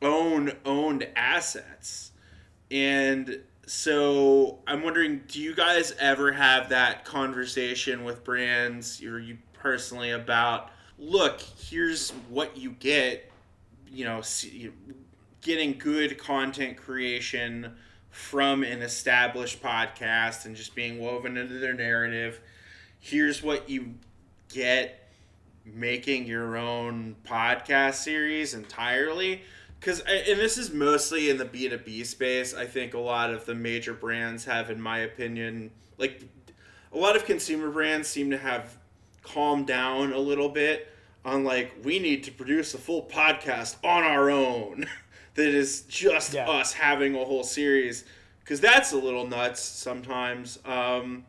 [0.00, 2.12] own owned assets.
[2.70, 9.02] And so I'm wondering, do you guys ever have that conversation with brands?
[9.02, 10.70] Or you personally about,
[11.02, 13.30] look, here's what you get,
[13.90, 14.22] you know,
[15.40, 17.74] getting good content creation
[18.10, 22.40] from an established podcast and just being woven into their narrative.
[23.00, 23.94] Here's what you
[24.48, 25.10] get
[25.64, 29.42] making your own podcast series entirely
[29.78, 33.54] because and this is mostly in the b2b space i think a lot of the
[33.54, 36.22] major brands have in my opinion like
[36.92, 38.76] a lot of consumer brands seem to have
[39.22, 40.91] calmed down a little bit
[41.24, 44.86] on like we need to produce a full podcast on our own
[45.34, 46.48] that is just yeah.
[46.48, 48.04] us having a whole series
[48.40, 50.58] because that's a little nuts sometimes.
[50.64, 51.24] Um,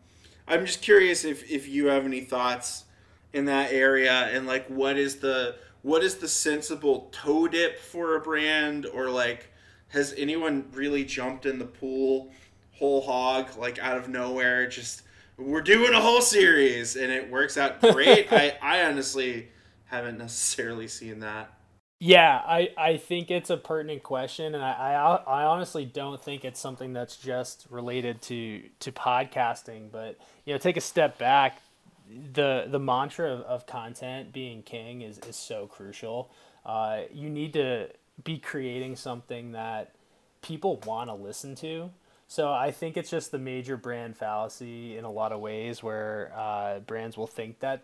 [0.45, 2.83] i'm just curious if, if you have any thoughts
[3.31, 8.15] in that area and like what is the what is the sensible toe dip for
[8.15, 8.87] a brand?
[8.87, 9.51] Or like
[9.89, 12.31] has anyone really jumped in the pool
[12.71, 15.03] whole hog like out of nowhere just
[15.37, 18.27] we're doing a whole series and it works out great?
[18.31, 19.49] I i honestly
[19.85, 21.53] haven't necessarily seen that
[21.99, 24.71] yeah i i think it's a pertinent question and i
[25.27, 30.53] i, I honestly don't think it's something that's just related to to podcasting but you
[30.53, 31.61] know take a step back
[32.33, 36.31] the the mantra of, of content being king is, is so crucial.
[36.65, 37.89] Uh, you need to
[38.23, 39.95] be creating something that
[40.41, 41.89] people want to listen to.
[42.27, 46.31] So I think it's just the major brand fallacy in a lot of ways where
[46.35, 47.83] uh, brands will think that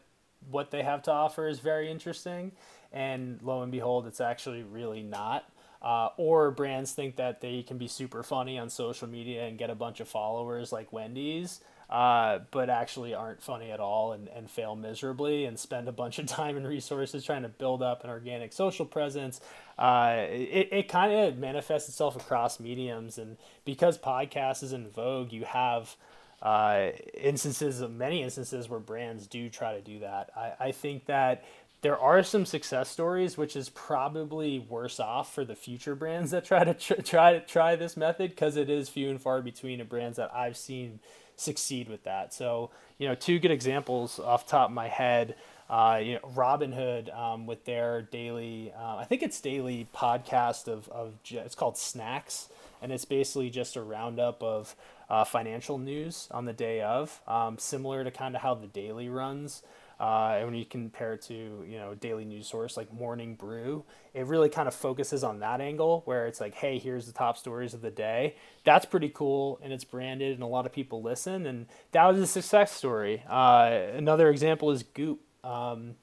[0.50, 2.52] what they have to offer is very interesting,
[2.92, 5.46] and lo and behold, it's actually really not.
[5.82, 9.70] Uh, or brands think that they can be super funny on social media and get
[9.70, 14.52] a bunch of followers like Wendy's, uh, but actually aren't funny at all and, and
[14.52, 18.10] fail miserably and spend a bunch of time and resources trying to build up an
[18.10, 19.40] organic social presence.
[19.78, 23.18] Uh, it, it kind of manifests itself across mediums.
[23.18, 25.96] And because podcast is in vogue, you have
[26.42, 30.30] uh, instances, many instances where brands do try to do that.
[30.36, 31.44] I, I think that
[31.82, 36.46] there are some success stories, which is probably worse off for the future brands that
[36.46, 39.80] try to tr- try to try this method because it is few and far between
[39.80, 41.00] of brands that I've seen
[41.38, 42.34] succeed with that.
[42.34, 45.36] So, you know, two good examples off top of my head.
[45.70, 50.90] Uh, you know, Robinhood um, with their daily, uh, I think it's daily podcast of,
[50.90, 52.50] of it's called Snacks,
[52.82, 54.76] and it's basically just a roundup of
[55.10, 59.10] uh, financial news on the day of, um, similar to kind of how the daily
[59.10, 59.64] runs.
[60.00, 61.34] Uh, and when you compare it to
[61.68, 63.84] you know daily news source like Morning Brew,
[64.14, 67.38] it really kind of focuses on that angle where it's like, hey, here's the top
[67.38, 68.36] stories of the day.
[68.64, 72.18] That's pretty cool, and it's branded, and a lot of people listen, and that was
[72.20, 73.24] a success story.
[73.28, 75.20] Uh, another example is Goop.
[75.44, 75.96] Um,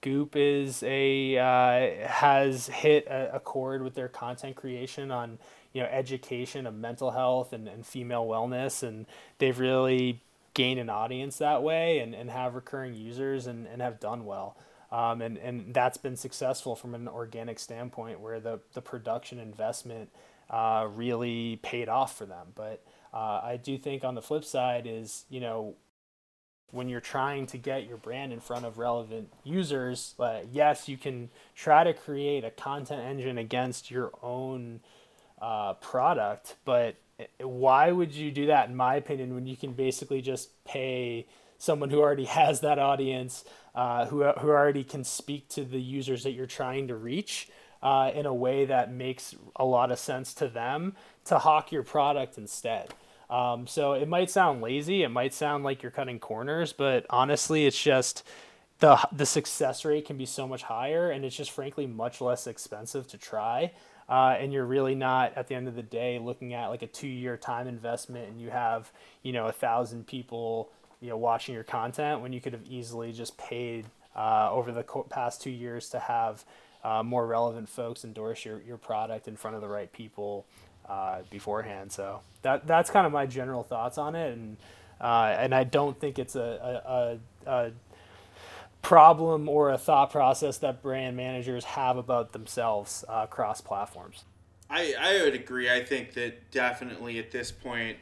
[0.00, 5.38] Goop is a uh, has hit a, a chord with their content creation on
[5.72, 9.06] you know education of mental health and, and female wellness, and
[9.38, 10.20] they've really
[10.54, 14.56] gained an audience that way and, and have recurring users and, and have done well.
[14.92, 20.10] Um, and, and that's been successful from an organic standpoint where the, the production investment
[20.50, 22.48] uh, really paid off for them.
[22.56, 25.76] But uh, I do think on the flip side is, you know,
[26.72, 30.96] when you're trying to get your brand in front of relevant users, uh, yes, you
[30.96, 34.80] can try to create a content engine against your own
[35.40, 36.96] uh, product, but
[37.40, 41.26] why would you do that in my opinion when you can basically just pay
[41.58, 46.24] someone who already has that audience uh, who, who already can speak to the users
[46.24, 47.48] that you're trying to reach
[47.82, 51.82] uh, in a way that makes a lot of sense to them to hawk your
[51.82, 52.92] product instead?
[53.28, 57.64] Um, so it might sound lazy it might sound like you're cutting corners but honestly
[57.64, 58.24] it's just
[58.80, 62.48] the, the success rate can be so much higher and it's just frankly much less
[62.48, 63.70] expensive to try
[64.10, 66.86] uh, and you're really not at the end of the day looking at like a
[66.86, 68.92] two year time investment and you have
[69.22, 73.12] you know a thousand people you know watching your content when you could have easily
[73.12, 73.86] just paid
[74.16, 76.44] uh, over the past two years to have
[76.82, 80.46] uh, more relevant folks endorse your, your product in front of the right people
[80.88, 81.92] uh, beforehand.
[81.92, 84.32] So that that's kind of my general thoughts on it.
[84.32, 84.56] And
[85.00, 87.72] uh, and I don't think it's a, a, a, a
[88.82, 94.24] problem or a thought process that brand managers have about themselves uh, across platforms.
[94.68, 95.70] I, I would agree.
[95.70, 97.98] I think that definitely at this point,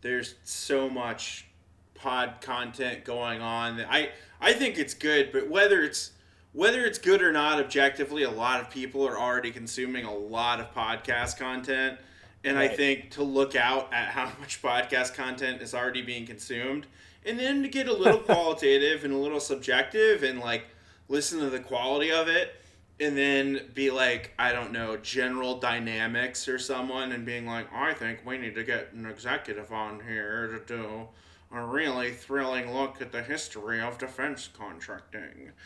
[0.00, 1.46] there's so much
[1.94, 4.10] pod content going on that I
[4.40, 6.12] I think it's good, but whether it's
[6.52, 10.58] whether it's good or not objectively, a lot of people are already consuming a lot
[10.58, 11.98] of podcast content.
[12.44, 12.70] And right.
[12.70, 16.86] I think to look out at how much podcast content is already being consumed
[17.26, 20.66] and then to get a little qualitative and a little subjective and like
[21.08, 22.54] listen to the quality of it
[22.98, 27.92] and then be like i don't know general dynamics or someone and being like i
[27.92, 31.06] think we need to get an executive on here to do
[31.52, 35.50] a really thrilling look at the history of defense contracting.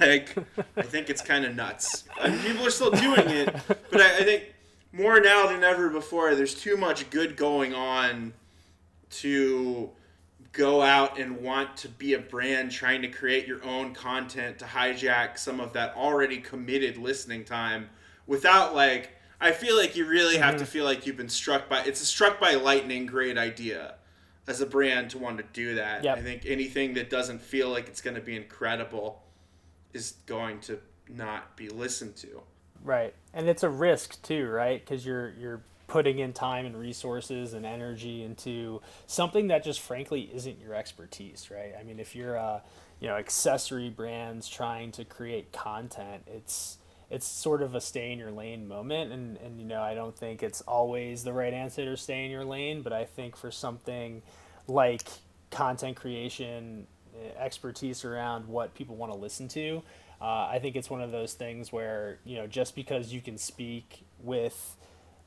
[0.00, 0.34] Like
[0.76, 2.02] i think it's kind of nuts.
[2.20, 3.54] I mean, people are still doing it
[3.92, 4.52] but I, I think
[4.90, 8.32] more now than ever before there's too much good going on
[9.10, 9.90] to
[10.52, 14.64] go out and want to be a brand trying to create your own content to
[14.64, 17.88] hijack some of that already committed listening time
[18.26, 20.64] without like I feel like you really have mm-hmm.
[20.64, 23.94] to feel like you've been struck by it's a struck by lightning great idea
[24.46, 26.02] as a brand to want to do that.
[26.02, 26.18] Yep.
[26.18, 29.22] I think anything that doesn't feel like it's going to be incredible
[29.92, 32.42] is going to not be listened to.
[32.82, 33.14] Right.
[33.34, 34.84] And it's a risk too, right?
[34.84, 40.30] Cuz you're you're putting in time and resources and energy into something that just frankly
[40.32, 41.72] isn't your expertise, right?
[41.78, 42.62] I mean, if you're a,
[43.00, 46.78] you know, accessory brands trying to create content, it's
[47.10, 50.14] it's sort of a stay in your lane moment and, and you know, I don't
[50.14, 53.50] think it's always the right answer to stay in your lane, but I think for
[53.50, 54.20] something
[54.66, 55.08] like
[55.50, 56.86] content creation,
[57.18, 59.82] eh, expertise around what people want to listen to,
[60.20, 63.38] uh, I think it's one of those things where, you know, just because you can
[63.38, 64.76] speak with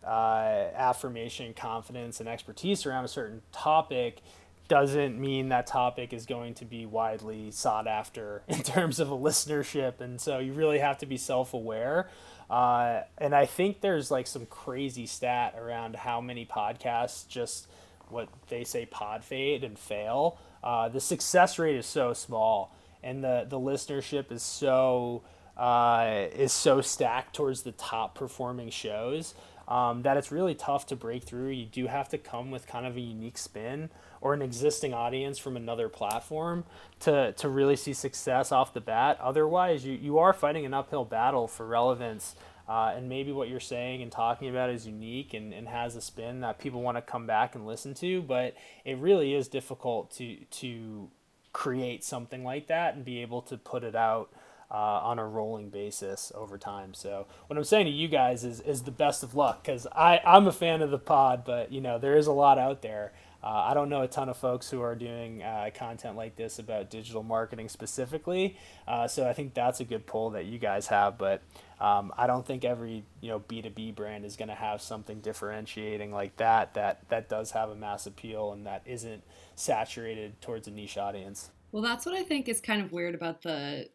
[0.05, 4.21] uh, affirmation, confidence, and expertise around a certain topic
[4.67, 9.15] doesn't mean that topic is going to be widely sought after in terms of a
[9.15, 9.99] listenership.
[9.99, 12.09] And so you really have to be self aware.
[12.49, 17.67] Uh, and I think there's like some crazy stat around how many podcasts just
[18.09, 20.37] what they say pod fade and fail.
[20.63, 25.23] Uh, the success rate is so small, and the the listenership is so
[25.57, 29.33] uh, is so stacked towards the top performing shows
[29.71, 31.51] um, that it's really tough to break through.
[31.51, 35.39] You do have to come with kind of a unique spin or an existing audience
[35.39, 36.65] from another platform
[36.99, 39.17] to, to really see success off the bat.
[39.21, 42.35] Otherwise, you, you are fighting an uphill battle for relevance.
[42.67, 46.01] Uh, and maybe what you're saying and talking about is unique and, and has a
[46.01, 48.53] spin that people want to come back and listen to, but
[48.83, 51.09] it really is difficult to, to
[51.53, 54.33] create something like that and be able to put it out
[54.71, 56.93] uh, on a rolling basis over time.
[56.93, 60.21] So what I'm saying to you guys is is the best of luck because I
[60.25, 63.11] I'm a fan of the pod, but you know there is a lot out there.
[63.43, 66.59] Uh, I don't know a ton of folks who are doing uh, content like this
[66.59, 68.55] about digital marketing specifically,
[68.87, 71.17] uh, so I think that's a good pull that you guys have.
[71.17, 71.41] But
[71.79, 74.81] um, I don't think every you know B two B brand is going to have
[74.81, 79.23] something differentiating like that that that does have a mass appeal and that isn't
[79.55, 81.49] saturated towards a niche audience.
[81.71, 83.89] Well, that's what I think is kind of weird about the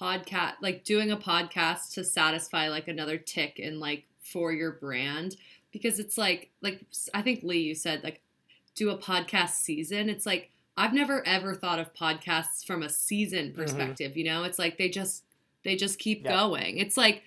[0.00, 5.36] podcast, like doing a podcast to satisfy like another tick in like for your brand
[5.72, 6.80] because it's like like
[7.14, 8.20] I think Lee you said like
[8.74, 10.08] do a podcast season.
[10.08, 13.60] It's like I've never ever thought of podcasts from a season Mm-hmm.
[13.62, 14.44] perspective, you know?
[14.44, 15.24] It's like they just
[15.64, 16.32] they just keep Yeah.
[16.36, 16.78] going.
[16.78, 17.22] It's like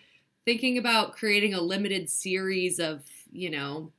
[0.45, 3.91] thinking about creating a limited series of, you know,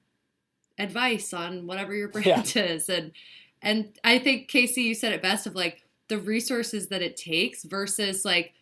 [0.78, 3.12] advice on whatever your brand is and
[3.62, 7.62] and I think Casey you said it best of like the resources that it takes
[7.64, 8.54] versus like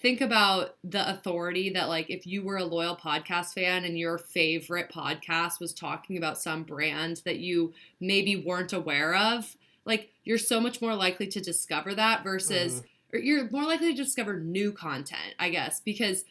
[0.00, 4.18] think about the authority that like if you were a loyal podcast fan and your
[4.18, 10.38] favorite podcast was talking about some brand that you maybe weren't aware of like you're
[10.38, 13.16] so much more likely to discover that versus mm-hmm.
[13.16, 16.24] or you're more likely to discover new content i guess because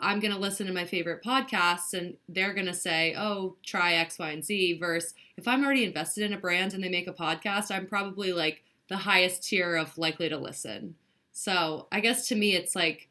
[0.00, 3.94] i'm going to listen to my favorite podcasts and they're going to say oh try
[3.94, 7.08] x y and z versus if i'm already invested in a brand and they make
[7.08, 10.94] a podcast i'm probably like the highest tier of likely to listen
[11.32, 13.08] so I guess to me, it's like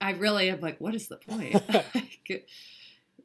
[0.00, 1.62] I really am like, what is the point?
[1.94, 2.46] Like,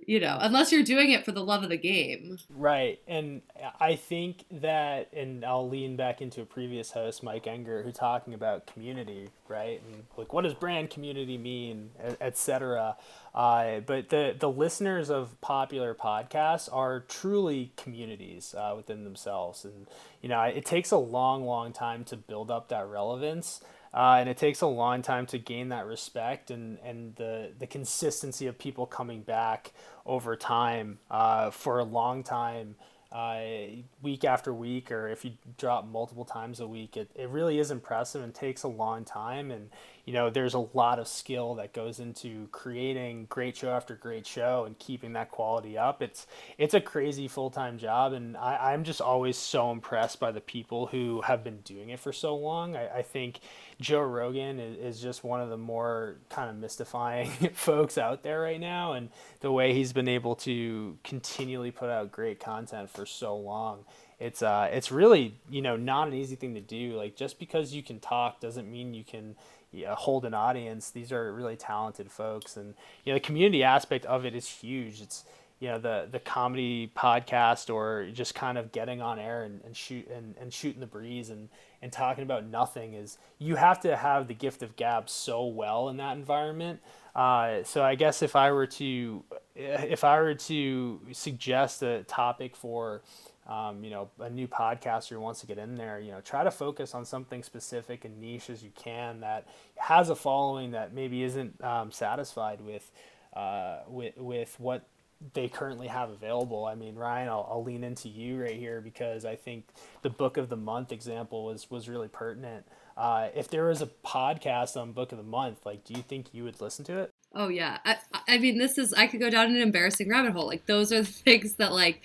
[0.08, 2.38] you know, unless you're doing it for the love of the game.
[2.50, 3.00] Right.
[3.08, 3.42] And
[3.80, 8.34] I think that, and I'll lean back into a previous host, Mike Enger, who talking
[8.34, 9.82] about community, right?
[9.92, 12.98] And like, what does brand community mean, et- et cetera.
[13.34, 19.66] Uh, but the, the listeners of popular podcasts are truly communities uh, within themselves.
[19.66, 19.88] And,
[20.22, 23.62] you know, it takes a long, long time to build up that relevance.
[23.96, 27.66] Uh, and it takes a long time to gain that respect and, and the, the
[27.66, 29.72] consistency of people coming back
[30.06, 32.76] over time uh, for a long time.
[33.12, 33.68] Uh,
[34.02, 37.72] week after week or if you drop multiple times a week it, it really is
[37.72, 39.52] impressive and takes a long time.
[39.52, 39.70] And
[40.04, 44.28] you know there's a lot of skill that goes into creating great show after great
[44.28, 46.02] show and keeping that quality up.
[46.02, 46.28] It's
[46.58, 50.88] it's a crazy full-time job and I, i'm just always so impressed by the people
[50.88, 52.76] who have been doing it for so long.
[52.76, 53.40] I, I think
[53.80, 58.42] joe rogan is, is just one of the more kind of mystifying folks out there
[58.42, 59.10] right now and
[59.42, 63.84] the way he's been able to continually put out great content for so long
[64.20, 66.96] it's uh it's really you know not an easy thing to do.
[66.98, 69.36] Like just because you can talk doesn't mean you can
[69.72, 70.90] yeah, hold an audience.
[70.90, 75.02] These are really talented folks and you know the community aspect of it is huge.
[75.02, 75.26] It's
[75.60, 79.76] you know the the comedy podcast or just kind of getting on air and, and
[79.76, 81.50] shoot and, and shooting the breeze and
[81.86, 85.88] and talking about nothing is you have to have the gift of gab so well
[85.90, 86.80] in that environment.
[87.16, 89.24] Uh, so I guess if I were to
[89.56, 93.04] if I were to suggest a topic for
[93.46, 96.44] um, you know a new podcaster who wants to get in there, you know try
[96.44, 100.92] to focus on something specific and niche as you can that has a following that
[100.92, 102.90] maybe isn't um, satisfied with
[103.36, 104.88] uh, with with what
[105.34, 106.66] they currently have available.
[106.66, 109.68] I mean, Ryan, I'll, I'll lean into you right here because I think
[110.02, 112.66] the book of the month example was was really pertinent.
[112.98, 116.28] Uh, if there was a podcast on book of the month, like, do you think
[116.34, 117.14] you would listen to it?
[117.34, 117.80] Oh yeah.
[117.86, 117.98] I,
[118.28, 120.48] I mean, this is I could go down an embarrassing rabbit hole.
[120.48, 122.02] Like those are the things that like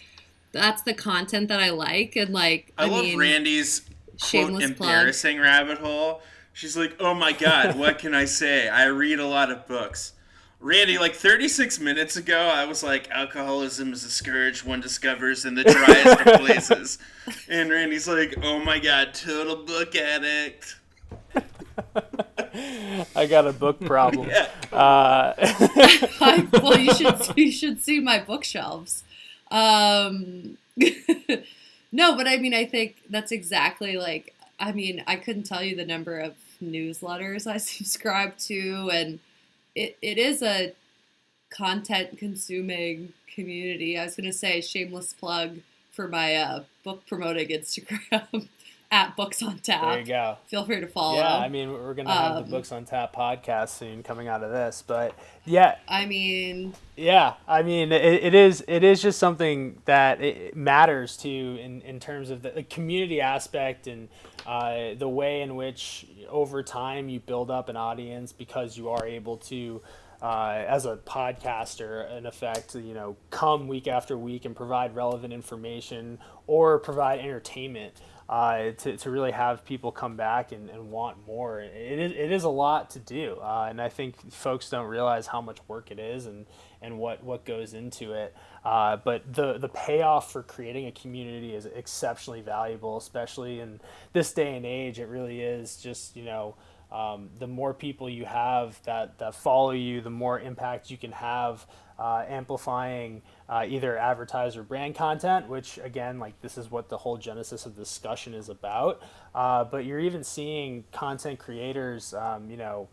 [0.52, 4.72] that's the content that I like and like I, I, love mean, Randy's quote shameless
[4.72, 4.90] plug.
[4.90, 6.22] embarrassing rabbit hole.
[6.52, 8.68] She's like, "Oh my god, what can I say?
[8.68, 10.14] I read a lot of books."
[10.60, 15.54] Randy, like 36 minutes ago, I was like, "Alcoholism is a scourge one discovers in
[15.54, 16.98] the driest of places,"
[17.48, 20.76] and Randy's like, "Oh my god, total book addict."
[23.16, 24.28] I got a book problem.
[24.30, 24.48] Yeah.
[24.70, 29.02] uh, I, well, you should you should see my bookshelves.
[29.50, 30.58] Um,
[31.90, 34.34] no, but I mean, I think that's exactly like.
[34.58, 39.20] I mean, I couldn't tell you the number of newsletters I subscribe to, and
[39.74, 40.72] it, it is a
[41.50, 43.98] content consuming community.
[43.98, 45.58] I was gonna say shameless plug
[45.90, 48.48] for my uh, book promoting Instagram
[48.92, 49.82] at Books on Tap.
[49.82, 50.36] there you go.
[50.46, 51.16] Feel free to follow.
[51.16, 54.42] Yeah, I mean, we're gonna have Um, the Books on Tap podcast soon coming out
[54.42, 55.14] of this, but
[55.44, 60.56] yeah, I mean, Yeah, I mean, it, it is it is just something that it
[60.56, 64.08] matters to in, in terms of the, the community aspect and
[64.46, 69.04] uh, the way in which over time you build up an audience because you are
[69.06, 69.80] able to,
[70.22, 75.32] uh, as a podcaster, in effect, you know, come week after week and provide relevant
[75.32, 77.94] information or provide entertainment.
[78.30, 81.60] Uh, to, to really have people come back and, and want more.
[81.60, 83.36] It is, it is a lot to do.
[83.42, 86.46] Uh, and I think folks don't realize how much work it is and,
[86.80, 88.32] and what, what goes into it.
[88.64, 93.80] Uh, but the, the payoff for creating a community is exceptionally valuable, especially in
[94.12, 95.00] this day and age.
[95.00, 96.54] It really is just, you know,
[96.92, 101.12] um, the more people you have that, that follow you, the more impact you can
[101.12, 101.66] have
[102.00, 107.18] uh, amplifying uh, either advertiser brand content, which again, like this is what the whole
[107.18, 109.02] genesis of discussion is about.
[109.34, 112.88] Uh, but you're even seeing content creators, um, you know,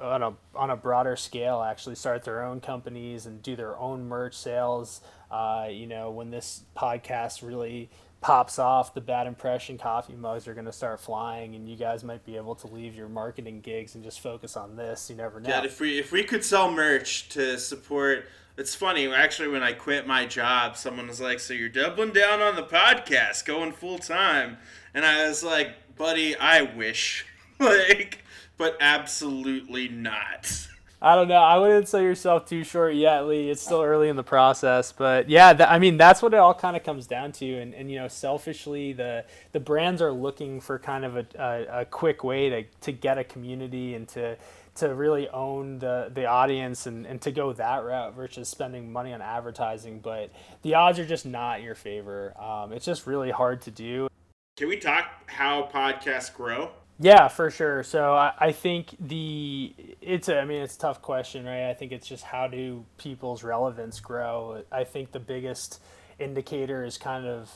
[0.00, 4.06] on a on a broader scale, actually start their own companies and do their own
[4.06, 5.00] merch sales.
[5.30, 7.88] Uh, you know, when this podcast really
[8.20, 12.04] pops off, the bad impression coffee mugs are going to start flying, and you guys
[12.04, 15.08] might be able to leave your marketing gigs and just focus on this.
[15.08, 15.48] You never know.
[15.48, 18.26] Yeah, if we if we could sell merch to support.
[18.60, 22.42] It's funny, actually, when I quit my job, someone was like, So you're doubling down
[22.42, 24.58] on the podcast, going full time.
[24.92, 27.24] And I was like, Buddy, I wish.
[27.58, 28.22] like,
[28.58, 30.68] but absolutely not.
[31.00, 31.36] I don't know.
[31.36, 33.48] I wouldn't sell yourself too short yet, Lee.
[33.48, 36.52] It's still early in the process, but yeah, th- I mean that's what it all
[36.52, 37.60] kind of comes down to.
[37.60, 41.80] And, and you know, selfishly, the the brands are looking for kind of a, a,
[41.80, 44.36] a quick way to, to get a community and to
[44.80, 49.12] to really own the the audience and, and to go that route versus spending money
[49.12, 50.00] on advertising.
[50.00, 50.30] But
[50.62, 52.34] the odds are just not your favor.
[52.40, 54.08] Um, it's just really hard to do.
[54.56, 56.70] Can we talk how podcasts grow?
[56.98, 57.82] Yeah, for sure.
[57.82, 61.70] So I, I think the it's a I mean it's a tough question, right?
[61.70, 64.62] I think it's just how do people's relevance grow?
[64.70, 65.80] I think the biggest
[66.18, 67.50] indicator is kind of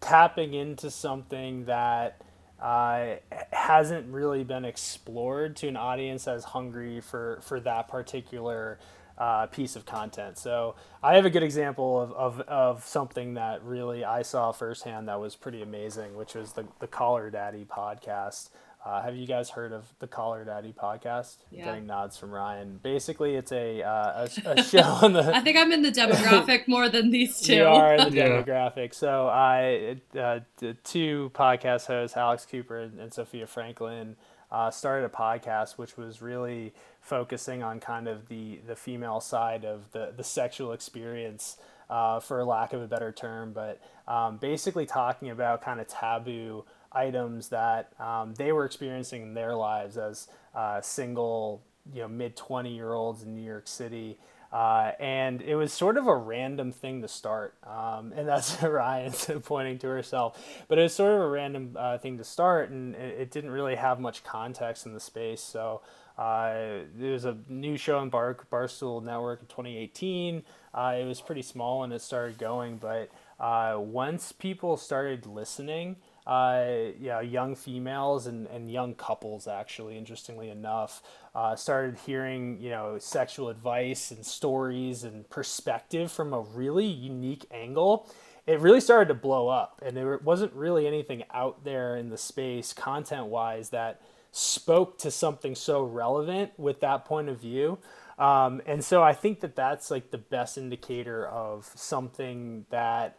[0.00, 2.20] tapping into something that
[2.60, 3.16] uh,
[3.52, 8.78] hasn't really been explored to an audience as hungry for for that particular
[9.18, 10.38] uh, piece of content.
[10.38, 15.08] So I have a good example of, of, of something that really I saw firsthand
[15.08, 18.50] that was pretty amazing, which was the, the Call Her Daddy podcast.
[18.84, 21.36] Uh, have you guys heard of the Call Her Daddy podcast?
[21.50, 21.64] Yeah.
[21.64, 22.78] Getting nods from Ryan.
[22.82, 25.34] Basically, it's a uh, a, a, show on the.
[25.34, 27.54] I think I'm in the demographic more than these two.
[27.54, 28.28] You are in the yeah.
[28.28, 28.92] demographic.
[28.92, 34.16] So I, uh, the two podcast hosts, Alex Cooper and, and Sofia Franklin,
[34.52, 39.64] uh, started a podcast which was really focusing on kind of the the female side
[39.64, 41.56] of the the sexual experience,
[41.88, 46.64] uh, for lack of a better term, but um, basically talking about kind of taboo
[46.94, 52.36] items that um, they were experiencing in their lives as uh, single, you know, mid
[52.36, 54.18] twenty year olds in New York City.
[54.52, 57.56] Uh, and it was sort of a random thing to start.
[57.66, 59.12] Um, and that's Ryan
[59.44, 60.40] pointing to herself.
[60.68, 63.50] But it was sort of a random uh, thing to start, and it, it, didn't
[63.50, 65.40] really have much context in the space.
[65.40, 65.80] So
[66.16, 70.44] uh, there was a new show on Bar- Barstool Network in 2018.
[70.72, 75.96] Uh, it was pretty small and it started going, but uh, once people started listening,
[76.26, 76.64] uh,
[76.98, 81.02] yeah, young females and, and young couples actually, interestingly enough,
[81.34, 87.46] uh, started hearing you know sexual advice and stories and perspective from a really unique
[87.50, 88.10] angle.
[88.46, 92.18] It really started to blow up, and there wasn't really anything out there in the
[92.18, 94.00] space content wise that
[94.32, 97.78] spoke to something so relevant with that point of view.
[98.18, 103.16] Um, and so I think that that's like the best indicator of something that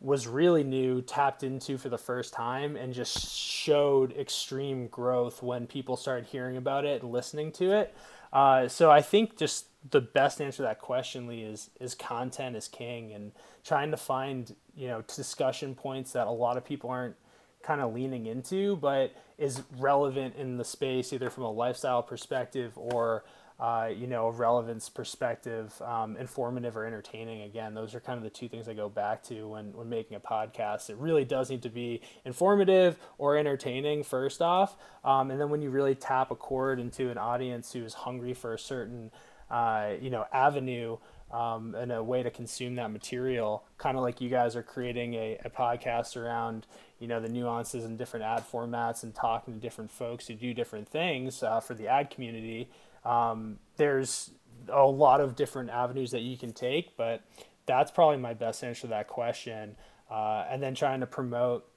[0.00, 5.66] was really new, tapped into for the first time, and just showed extreme growth when
[5.66, 7.94] people started hearing about it and listening to it.
[8.32, 12.56] Uh, so I think just the best answer to that question, Lee, is is content
[12.56, 13.32] is king, and
[13.64, 17.16] trying to find you know discussion points that a lot of people aren't
[17.62, 22.72] kind of leaning into, but is relevant in the space either from a lifestyle perspective
[22.76, 23.24] or
[23.58, 27.42] uh, you know, relevance perspective, um, informative or entertaining.
[27.42, 30.16] Again, those are kind of the two things I go back to when, when making
[30.16, 30.90] a podcast.
[30.90, 34.76] It really does need to be informative or entertaining, first off.
[35.04, 38.34] Um, and then when you really tap a chord into an audience who is hungry
[38.34, 39.10] for a certain,
[39.50, 40.98] uh, you know, avenue,
[41.32, 45.14] um, and a way to consume that material, kind of like you guys are creating
[45.14, 46.66] a, a podcast around,
[47.00, 50.54] you know, the nuances and different ad formats and talking to different folks who do
[50.54, 52.70] different things uh, for the ad community.
[53.06, 54.30] Um, there's
[54.68, 57.22] a lot of different avenues that you can take, but
[57.66, 59.76] that's probably my best answer to that question.
[60.10, 61.68] Uh, and then trying to promote,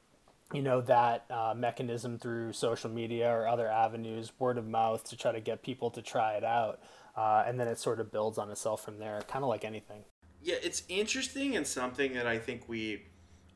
[0.53, 5.17] you know, that uh, mechanism through social media or other avenues, word of mouth, to
[5.17, 6.79] try to get people to try it out
[7.19, 10.03] uh, and then it sort of builds on itself from there, kind of like anything.
[10.41, 13.03] Yeah, it's interesting and something that I think we,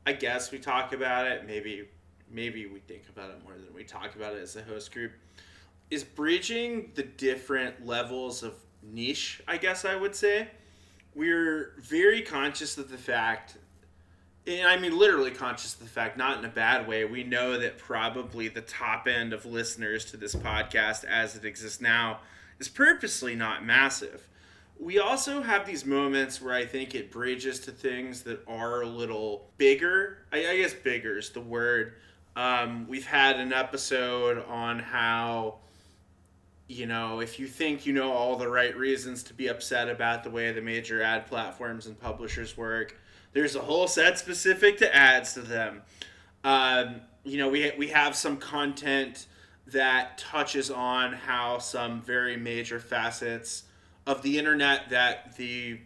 [0.06, 1.46] I guess we talk about it.
[1.46, 1.88] Maybe,
[2.30, 5.12] maybe we think about it more than we talk about it as a host group.
[5.94, 9.40] Is bridging the different levels of niche.
[9.46, 10.48] I guess I would say
[11.14, 13.58] we're very conscious of the fact
[14.44, 17.04] and I mean literally conscious of the fact, not in a bad way.
[17.04, 21.80] We know that probably the top end of listeners to this podcast as it exists
[21.80, 22.20] now
[22.58, 24.28] is purposely not massive.
[24.78, 28.88] We also have these moments where I think it bridges to things that are a
[28.88, 30.18] little bigger.
[30.32, 31.94] I, I guess bigger is the word.
[32.34, 35.58] Um, we've had an episode on how
[36.66, 40.24] you know, if you think you know all the right reasons to be upset about
[40.24, 42.96] the way the major ad platforms and publishers work,
[43.32, 45.82] there's a whole set specific to ads to them.
[46.42, 49.26] Um, you know, we, we have some content
[49.66, 53.64] that touches on how some very major facets
[54.06, 55.80] of the internet that the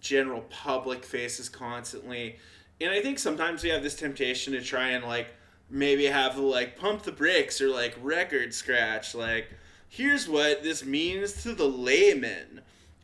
[0.00, 2.36] general public faces constantly.
[2.80, 5.28] And I think sometimes we have this temptation to try and like
[5.70, 9.48] maybe have like pump the brakes or like record scratch like
[9.88, 12.60] here's what this means to the layman.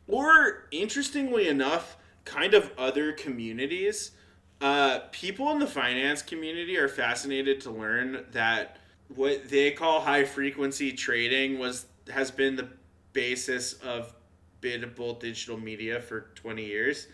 [0.07, 4.11] Or, interestingly enough, kind of other communities.
[4.61, 8.77] Uh, people in the finance community are fascinated to learn that
[9.13, 12.69] what they call high frequency trading was has been the
[13.13, 14.13] basis of
[14.61, 17.07] biddable digital media for 20 years.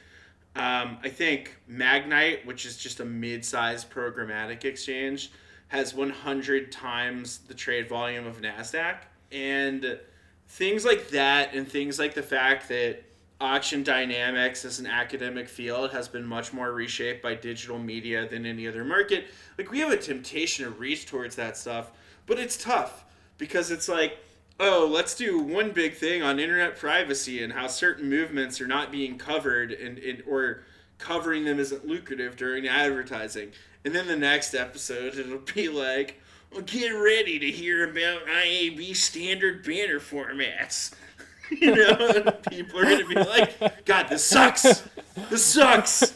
[0.56, 5.32] Um, I think Magnite, which is just a mid-sized programmatic exchange,
[5.70, 8.98] has 100 times the trade volume of Nasdaq
[9.32, 10.00] and
[10.48, 13.04] things like that and things like the fact that
[13.40, 18.46] auction dynamics as an academic field has been much more reshaped by digital media than
[18.46, 19.26] any other market
[19.58, 21.92] like we have a temptation to reach towards that stuff
[22.28, 23.06] but it's tough
[23.40, 24.20] because it's like
[24.60, 28.92] oh let's do one big thing on internet privacy and how certain movements are not
[28.92, 30.64] being covered and, and or
[31.02, 33.52] covering them isn't lucrative during advertising.
[33.84, 36.21] And then the next episode it'll be like
[36.52, 40.94] well, get ready to hear about IAB standard banner formats.
[41.50, 44.84] you know, people are going to be like, God, this sucks.
[45.30, 46.14] This sucks.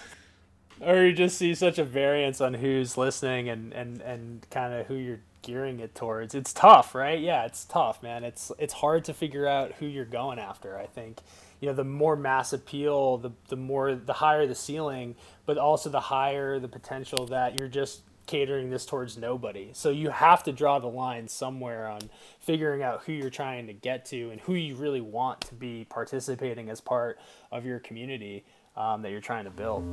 [0.82, 4.88] Or you just see such a variance on who's listening and, and, and kind of
[4.88, 6.36] who you're gearing it towards.
[6.36, 7.20] It's tough, right?
[7.20, 8.24] Yeah, it's tough, man.
[8.24, 10.78] It's it's hard to figure out who you're going after.
[10.78, 11.20] I think,
[11.62, 15.16] you know, the more mass appeal, the the more the higher the ceiling,
[15.46, 19.70] but also the higher the potential that you're just catering this towards nobody.
[19.74, 22.02] So you have to draw the line somewhere on
[22.40, 25.86] figuring out who you're trying to get to and who you really want to be
[25.90, 27.20] participating as part
[27.52, 28.46] of your community
[28.76, 29.84] um, that you're trying to build.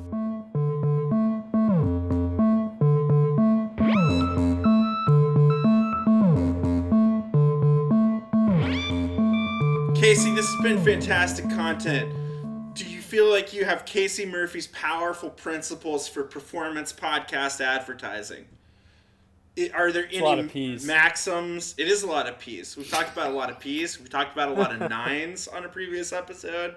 [9.94, 12.12] Casey, this has been fantastic content
[13.12, 18.46] feel like you have Casey Murphy's powerful principles for performance podcast advertising?
[19.74, 21.74] Are there it's any maxims?
[21.76, 22.74] It is a lot of P's.
[22.74, 24.00] We've talked about a lot of P's.
[24.00, 26.76] We talked about a lot of nines on a previous episode.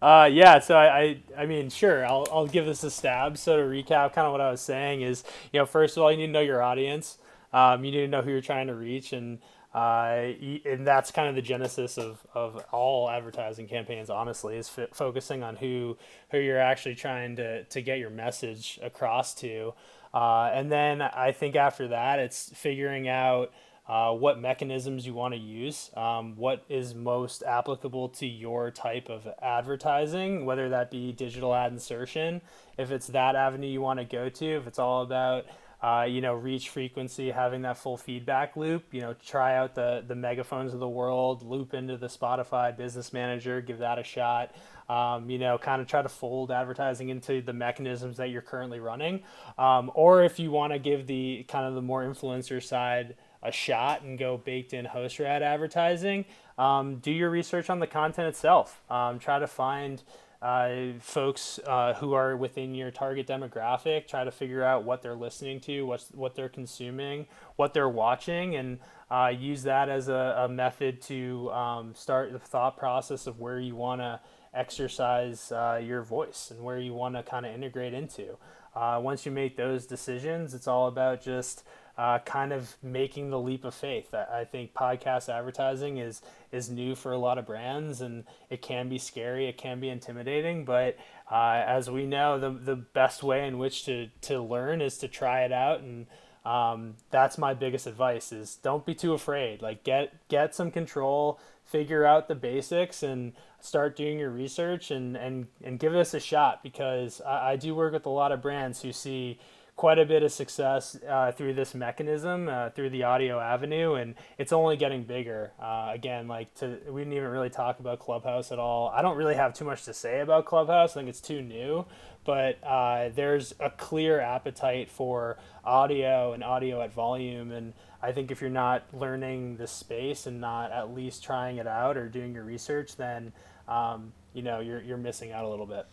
[0.00, 3.36] Uh, yeah, so I, I, I mean, sure, I'll, I'll give this a stab.
[3.36, 5.22] So to recap, kind of what I was saying is,
[5.52, 7.18] you know, first of all, you need to know your audience.
[7.52, 9.38] Um, you need to know who you're trying to reach, and
[9.74, 10.32] uh,
[10.64, 15.42] and that's kind of the genesis of, of all advertising campaigns honestly is f- focusing
[15.42, 15.96] on who
[16.30, 19.74] who you're actually trying to, to get your message across to.
[20.12, 23.52] Uh, and then i think after that it's figuring out
[23.86, 29.10] uh, what mechanisms you want to use um, what is most applicable to your type
[29.10, 32.40] of advertising whether that be digital ad insertion.
[32.78, 35.44] If it's that avenue you want to go to if it's all about
[35.84, 38.84] uh, you know, reach frequency, having that full feedback loop.
[38.90, 43.12] You know, try out the the megaphones of the world, loop into the Spotify Business
[43.12, 44.54] Manager, give that a shot.
[44.88, 48.80] Um, you know, kind of try to fold advertising into the mechanisms that you're currently
[48.80, 49.24] running.
[49.58, 53.52] Um, or if you want to give the kind of the more influencer side a
[53.52, 56.24] shot and go baked in host ad advertising,
[56.56, 58.80] um, do your research on the content itself.
[58.88, 60.02] Um, try to find
[60.44, 64.06] uh, folks uh, who are within your target demographic.
[64.06, 67.26] Try to figure out what they're listening to, what's what they're consuming,
[67.56, 68.78] what they're watching, and
[69.10, 73.58] uh, use that as a, a method to um, start the thought process of where
[73.58, 74.20] you want to
[74.52, 78.36] exercise uh, your voice and where you want to kind of integrate into.
[78.76, 81.64] Uh, once you make those decisions, it's all about just
[81.96, 84.12] uh, kind of making the leap of faith.
[84.12, 88.88] I, think podcast advertising is is new for a lot of brands, and it can
[88.88, 90.64] be scary, it can be intimidating.
[90.64, 90.96] But
[91.30, 95.08] uh, as we know, the the best way in which to to learn is to
[95.08, 96.06] try it out, and
[96.44, 99.62] um, that's my biggest advice: is don't be too afraid.
[99.62, 105.16] Like get get some control, figure out the basics, and start doing your research, and
[105.16, 108.42] and and give this a shot because I, I do work with a lot of
[108.42, 109.38] brands who see
[109.76, 114.14] quite a bit of success uh, through this mechanism, uh, through the audio avenue, and
[114.38, 115.52] it's only getting bigger.
[115.60, 118.88] Uh, again, like to, we didn't even really talk about Clubhouse at all.
[118.94, 120.92] I don't really have too much to say about Clubhouse.
[120.92, 121.86] I think it's too new,
[122.24, 128.30] but uh, there's a clear appetite for audio and audio at volume, and I think
[128.30, 132.32] if you're not learning the space and not at least trying it out or doing
[132.32, 133.32] your research, then
[133.66, 135.86] um, you know you're you're missing out a little bit.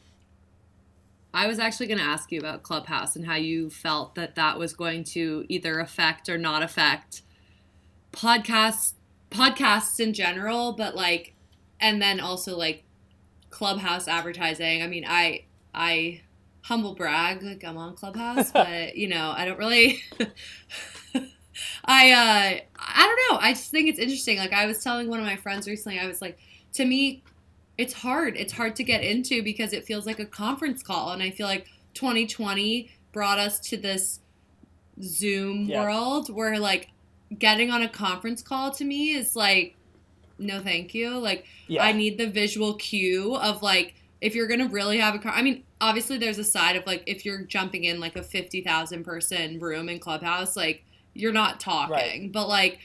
[1.34, 4.60] I was actually going to ask you about Clubhouse and how you felt that that
[4.60, 7.22] was going to either affect or not affect
[8.12, 8.94] podcasts
[9.30, 11.34] podcasts in general, but like,
[11.80, 12.84] and then also like
[13.50, 14.84] Clubhouse advertising.
[14.84, 16.22] I mean, I I
[16.64, 20.02] humble brag like I'm on Clubhouse, but you know, I don't really.
[21.86, 23.40] I uh I don't know.
[23.42, 24.38] I just think it's interesting.
[24.38, 26.38] Like I was telling one of my friends recently, I was like,
[26.74, 27.24] to me,
[27.82, 28.38] it's hard.
[28.38, 31.48] It's hard to get into because it feels like a conference call, and I feel
[31.48, 34.20] like 2020 brought us to this
[35.02, 35.84] Zoom yeah.
[35.84, 36.90] world where like
[37.38, 39.76] getting on a conference call to me is like
[40.38, 41.84] no thank you like yeah.
[41.84, 45.42] i need the visual cue of like if you're gonna really have a car i
[45.42, 49.60] mean obviously there's a side of like if you're jumping in like a 50000 person
[49.60, 52.32] room in clubhouse like you're not talking right.
[52.32, 52.80] but like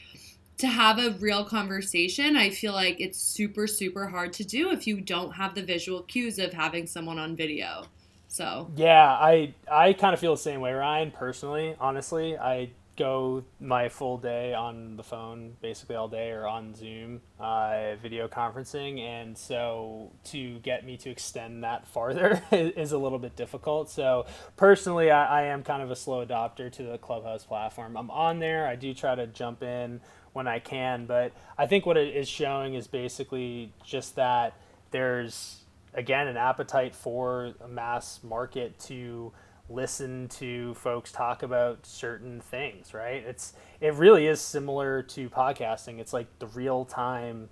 [0.57, 4.87] to have a real conversation i feel like it's super super hard to do if
[4.87, 7.83] you don't have the visual cues of having someone on video
[8.27, 13.43] so yeah i i kind of feel the same way ryan personally honestly i go
[13.59, 18.99] my full day on the phone basically all day or on Zoom uh, video conferencing.
[18.99, 23.89] And so to get me to extend that farther is a little bit difficult.
[23.89, 24.25] So
[24.57, 27.95] personally, I, I, am kind of a slow adopter to the Clubhouse platform.
[27.95, 30.01] I'm on there, I do try to jump in
[30.37, 34.53] when I can, but I think what it is showing is basically just that
[34.91, 35.63] there's,
[35.93, 39.33] again, an appetite for a mass market to
[39.67, 43.23] listen to folks talk about certain things, right?
[43.25, 45.99] It's it really is similar to podcasting.
[45.99, 47.49] It's like the real time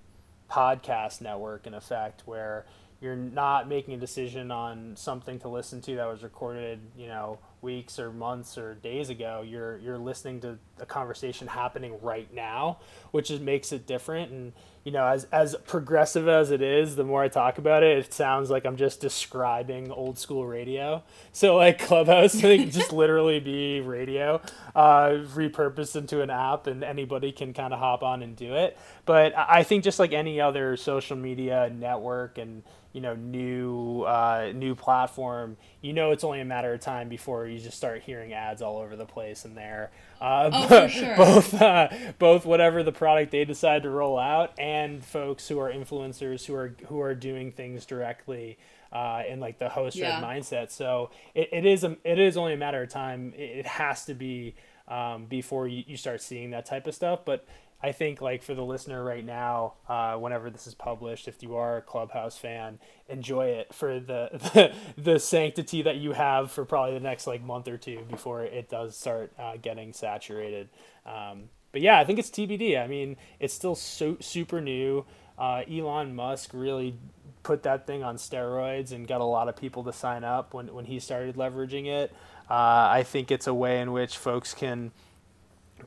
[0.50, 2.66] podcast network in effect where
[3.06, 7.38] you're not making a decision on something to listen to that was recorded, you know,
[7.62, 9.44] weeks or months or days ago.
[9.48, 12.80] You're you're listening to a conversation happening right now,
[13.12, 14.32] which is, makes it different.
[14.32, 14.54] And
[14.86, 18.14] you know, as as progressive as it is, the more I talk about it, it
[18.14, 21.04] sounds like I'm just describing old school radio.
[21.34, 24.42] So like Clubhouse, can just literally be radio,
[24.76, 28.80] uh, repurposed into an app, and anybody can kind of hop on and do it.
[29.06, 32.64] But I think just like any other social media network and
[32.94, 37.48] you know new uh, new platform, you know it's only a matter of time before
[37.48, 39.92] you just start hearing ads all over the place in there.
[40.22, 41.16] Uh, oh, sure.
[41.16, 41.90] Both uh,
[42.20, 46.56] both whatever the product they decide to roll out, and folks who are influencers who
[46.56, 48.58] are who are doing things directly.
[48.92, 50.22] Uh, in like the host yeah.
[50.22, 53.34] mindset, so it, it is a, it is only a matter of time.
[53.36, 54.56] It, it has to be
[54.88, 57.26] um, before you, you start seeing that type of stuff.
[57.26, 57.46] But
[57.84, 61.56] I think like for the listener right now, uh, whenever this is published, if you
[61.56, 64.30] are a Clubhouse fan, enjoy it for the,
[64.96, 68.44] the, the sanctity that you have for probably the next like month or two before
[68.44, 70.70] it does start uh, getting saturated.
[71.06, 72.82] Um, but yeah, I think it's TBD.
[72.82, 75.06] I mean, it's still so super new.
[75.38, 76.98] Uh, Elon Musk really
[77.44, 80.74] put that thing on steroids and got a lot of people to sign up when
[80.74, 82.12] when he started leveraging it.
[82.50, 84.92] Uh, I think it's a way in which folks can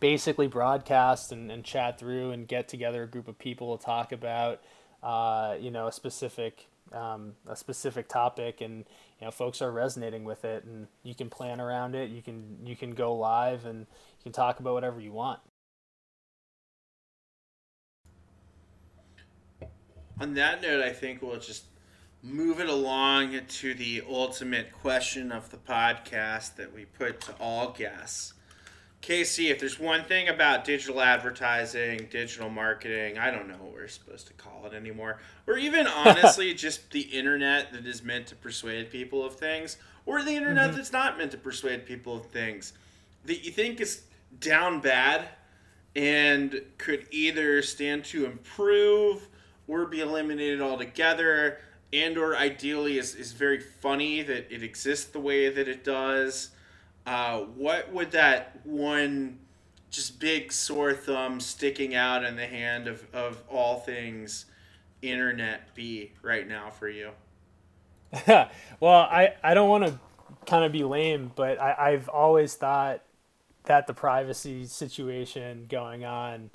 [0.01, 4.13] basically broadcast and, and chat through and get together a group of people to talk
[4.13, 4.61] about
[5.03, 8.85] uh, you know a specific um, a specific topic and
[9.21, 12.11] you know folks are resonating with it and you can plan around it.
[12.11, 15.41] You can you can go live and you can talk about whatever you want.
[20.21, 21.67] On that note i think we'll just
[22.25, 27.71] move it along to the ultimate question of the podcast that we put to all
[27.71, 28.35] guests
[29.01, 33.89] Casey, if there's one thing about digital advertising, digital marketing, I don't know what we're
[33.89, 38.35] supposed to call it anymore, or even honestly, just the internet that is meant to
[38.35, 40.77] persuade people of things, or the internet mm-hmm.
[40.77, 42.73] that's not meant to persuade people of things,
[43.25, 44.03] that you think is
[44.41, 45.29] down bad
[45.95, 49.29] and could either stand to improve
[49.69, 51.59] or be eliminated altogether,
[51.93, 56.51] and or ideally is, is very funny that it exists the way that it does
[57.09, 59.39] uh, what would that one
[59.89, 64.45] just big sore thumb sticking out in the hand of, of all things
[65.01, 67.13] internet be right now for you?
[68.27, 68.51] well,
[68.83, 69.99] I, I don't want to
[70.45, 73.03] kind of be lame, but I, I've always thought
[73.65, 76.51] that the privacy situation going on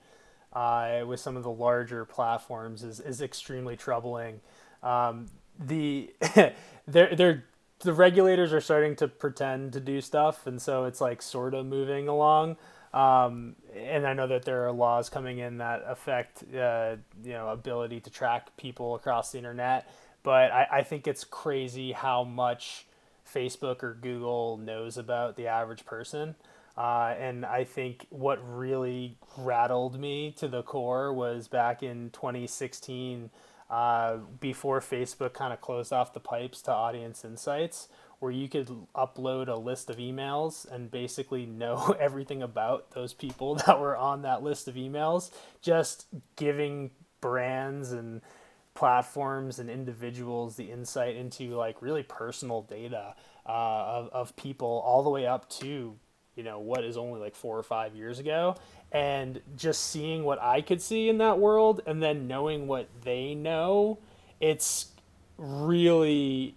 [0.54, 4.40] uh, with some of the larger platforms is, is extremely troubling.
[4.84, 6.14] Um, the
[6.88, 7.46] they're they're
[7.84, 11.66] the regulators are starting to pretend to do stuff, and so it's like sort of
[11.66, 12.58] moving along.
[12.94, 17.50] Um, and I know that there are laws coming in that affect uh, you know
[17.50, 19.90] ability to track people across the internet.
[20.24, 22.86] But I, I think it's crazy how much
[23.32, 26.36] Facebook or Google knows about the average person.
[26.78, 33.30] Uh, and I think what really rattled me to the core was back in 2016
[33.70, 37.88] uh, before Facebook kind of closed off the pipes to audience insights,
[38.20, 43.56] where you could upload a list of emails and basically know everything about those people
[43.68, 46.92] that were on that list of emails, just giving
[47.22, 48.22] brands and
[48.74, 53.14] platforms and individuals the insight into like really personal data
[53.46, 55.96] uh, of, of people all the way up to
[56.36, 58.56] you know what is only like four or five years ago.
[58.92, 63.34] And just seeing what i could see in that world and then knowing what they
[63.34, 63.98] know
[64.40, 64.88] it's
[65.38, 66.56] really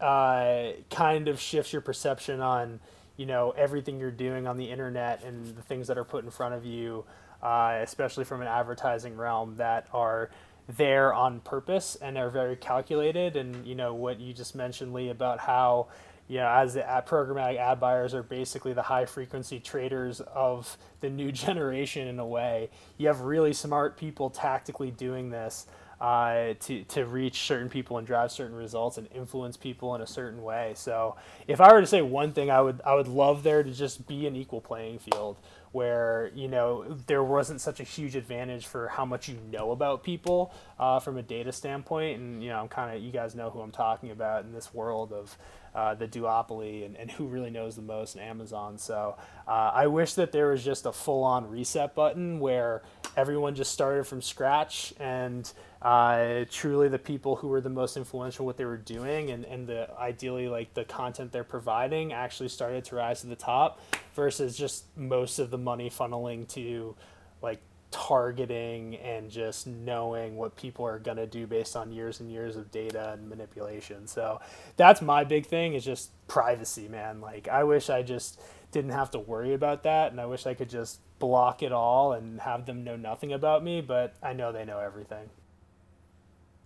[0.00, 2.78] uh, kind of shifts your perception on
[3.16, 6.30] you know everything you're doing on the internet and the things that are put in
[6.30, 7.04] front of you
[7.42, 10.30] uh, especially from an advertising realm that are
[10.68, 13.36] there on purpose and are very calculated.
[13.36, 15.88] And you know what you just mentioned lee about how
[16.28, 20.76] you know as the ad programmatic ad buyers are basically the high frequency traders of
[21.00, 25.66] the new generation in a way you have really smart people tactically doing this
[26.02, 30.06] uh, to, to reach certain people and drive certain results and influence people in a
[30.06, 30.72] certain way.
[30.74, 31.14] So
[31.46, 34.08] if I were to say one thing, I would I would love there to just
[34.08, 35.36] be an equal playing field
[35.70, 40.02] where you know there wasn't such a huge advantage for how much you know about
[40.02, 42.18] people uh, from a data standpoint.
[42.18, 44.74] And you know I'm kind of you guys know who I'm talking about in this
[44.74, 45.38] world of
[45.74, 48.76] uh, the duopoly and, and who really knows the most in Amazon.
[48.78, 49.16] So
[49.46, 52.82] uh, I wish that there was just a full on reset button where
[53.16, 55.50] everyone just started from scratch and
[55.82, 59.66] uh, truly the people who were the most influential what they were doing and, and
[59.66, 63.80] the ideally like the content they're providing actually started to rise to the top
[64.14, 66.94] versus just most of the money funneling to
[67.42, 67.60] like
[67.92, 72.56] targeting and just knowing what people are going to do based on years and years
[72.56, 74.06] of data and manipulation.
[74.08, 74.40] So
[74.76, 77.20] that's my big thing is just privacy, man.
[77.20, 78.40] Like I wish I just
[78.72, 82.14] didn't have to worry about that and I wish I could just block it all
[82.14, 85.28] and have them know nothing about me, but I know they know everything.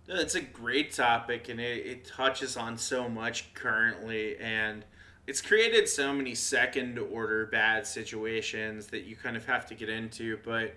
[0.07, 4.85] It's a great topic and it, it touches on so much currently and
[5.27, 9.89] it's created so many second order bad situations that you kind of have to get
[9.89, 10.73] into, but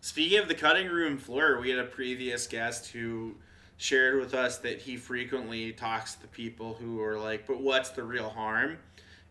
[0.00, 3.34] Speaking of the cutting room floor, we had a previous guest who
[3.76, 8.02] shared with us that he frequently talks to people who are like, "But what's the
[8.02, 8.78] real harm?"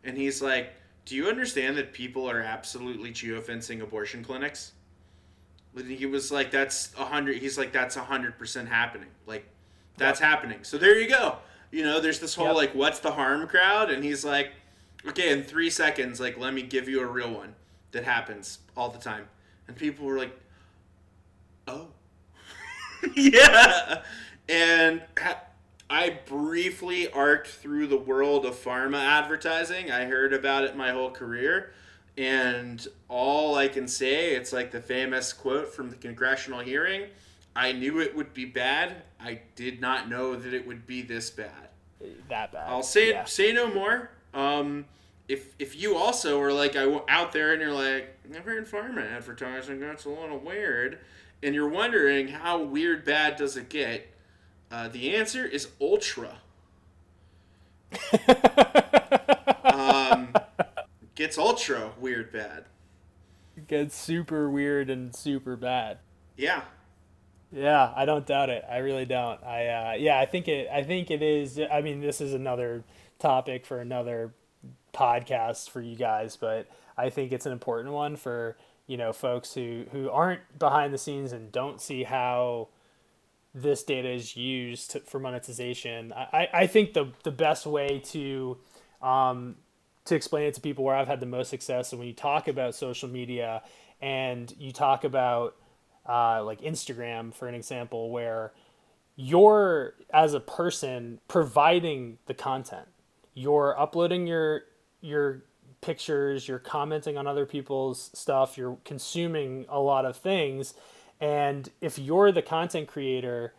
[0.04, 0.74] And he's like,
[1.06, 4.74] "Do you understand that people are absolutely geofencing abortion clinics?"
[5.76, 9.10] He was like, "That's a hundred." He's like, "That's a hundred percent happening.
[9.26, 9.46] Like,
[9.98, 10.30] that's yep.
[10.30, 11.38] happening." So there you go.
[11.72, 12.56] You know, there's this whole yep.
[12.56, 14.52] like, "What's the harm?" crowd, and he's like,
[15.08, 17.56] "Okay, in three seconds, like, let me give you a real one
[17.92, 19.28] that happens all the time."
[19.68, 20.38] And people were like
[21.68, 21.90] oh,
[23.16, 24.04] yeah.
[24.50, 25.44] And ha-
[25.90, 29.92] I briefly arced through the world of pharma advertising.
[29.92, 31.74] I heard about it my whole career.
[32.18, 37.08] And all I can say, it's like the famous quote from the congressional hearing
[37.58, 39.02] I knew it would be bad.
[39.20, 41.70] I did not know that it would be this bad.
[42.30, 42.70] That bad.
[42.70, 43.26] I'll say yeah.
[43.26, 44.12] say no more.
[44.36, 44.86] Um,
[45.28, 49.12] if if you also are like I out there and you're like, never in pharma
[49.12, 51.00] advertising, that's a little weird
[51.44, 54.08] and you're wondering how weird bad does it get,
[54.72, 56.38] uh, the answer is ultra.
[59.64, 60.34] um,
[61.16, 62.66] gets ultra weird bad.
[63.68, 66.00] gets super weird and super bad.
[66.36, 66.64] Yeah.
[67.52, 68.66] Yeah, I don't doubt it.
[68.70, 69.42] I really don't.
[69.44, 70.68] I uh, yeah, I think it.
[70.70, 71.60] I think it is.
[71.72, 72.84] I mean, this is another
[73.20, 74.34] topic for another
[74.94, 76.68] podcast for you guys, but
[76.98, 78.58] I think it's an important one for
[78.88, 82.70] you know folks who who aren't behind the scenes and don't see how
[83.54, 86.14] this data is used to, for monetization.
[86.14, 88.58] I, I think the the best way to
[89.02, 89.56] um,
[90.06, 92.48] to explain it to people where I've had the most success and when you talk
[92.48, 93.62] about social media
[94.02, 95.56] and you talk about
[96.08, 98.54] uh, like Instagram for an example where
[99.16, 102.88] you're as a person providing the content
[103.34, 104.64] you're uploading your
[105.02, 105.44] your
[105.82, 110.74] pictures, you're commenting on other people's stuff, you're consuming a lot of things.
[111.20, 113.54] And if you're the content creator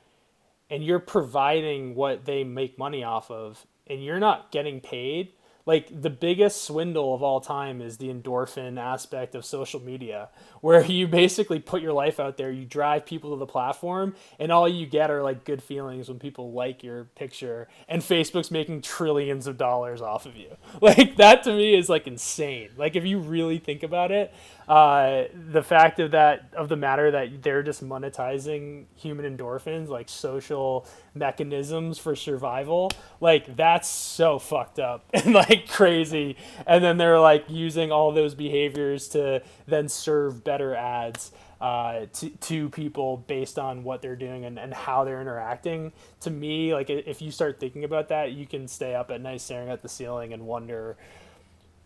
[0.71, 5.33] and you're providing what they make money off of and you're not getting paid,
[5.69, 10.31] like the biggest swindle of all time is the endorphin aspect of social media
[10.63, 14.51] where you basically put your life out there you drive people to the platform and
[14.51, 18.81] all you get are like good feelings when people like your picture and facebook's making
[18.81, 20.57] trillions of dollars off of you.
[20.89, 22.71] Like that to me is like insane.
[22.79, 24.33] Like if you really think about it
[24.69, 30.09] uh, the fact of that of the matter that they're just monetizing human endorphins like
[30.09, 32.91] social mechanisms for survival
[33.21, 35.05] like that's so fucked up.
[35.19, 36.37] And like crazy
[36.67, 42.31] and then they're like using all those behaviors to then serve better ads uh, to,
[42.31, 45.93] to people based on what they're doing and, and how they're interacting.
[46.21, 49.41] To me, like if you start thinking about that, you can stay up at night
[49.41, 50.97] staring at the ceiling and wonder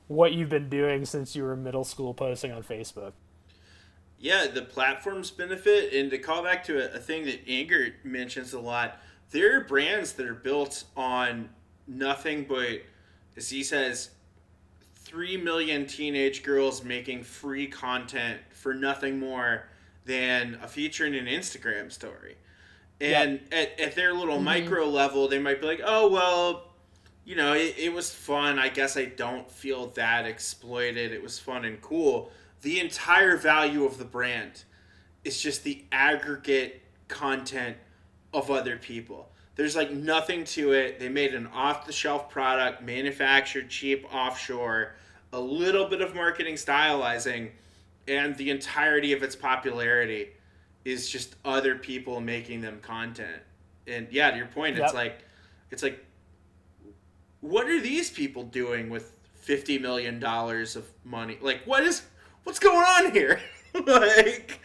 [0.09, 3.13] what you've been doing since you were middle school posting on Facebook.
[4.19, 8.53] Yeah, the platforms benefit, and to call back to a, a thing that Anger mentions
[8.53, 9.01] a lot,
[9.33, 11.49] there are brands that are built on
[11.89, 12.83] nothing but,
[13.37, 14.11] he says,
[14.95, 19.69] three million teenage girls making free content for nothing more
[20.05, 22.37] than a feature in an Instagram story.
[23.01, 23.71] And yep.
[23.79, 24.45] at, at their little mm-hmm.
[24.45, 26.73] micro level, they might be like, oh, well,
[27.25, 28.59] you know, it, it was fun.
[28.59, 31.13] I guess I don't feel that exploited.
[31.13, 32.31] It was fun and cool.
[32.63, 34.65] The entire value of the brand
[35.25, 37.77] is just the aggregate content
[38.33, 39.29] of other people.
[39.55, 40.99] There's like nothing to it.
[40.99, 44.95] They made an off the shelf product, manufactured cheap offshore,
[45.33, 47.51] a little bit of marketing stylizing,
[48.09, 50.31] and the entirety of its popularity
[50.85, 53.43] is just other people making them content.
[53.87, 54.87] And yeah, to your point, yep.
[54.87, 55.19] it's like
[55.71, 56.05] it's like
[57.41, 61.39] what are these people doing with 50 million dollars of money?
[61.41, 62.03] Like what is
[62.45, 63.41] what's going on here?
[63.87, 64.61] like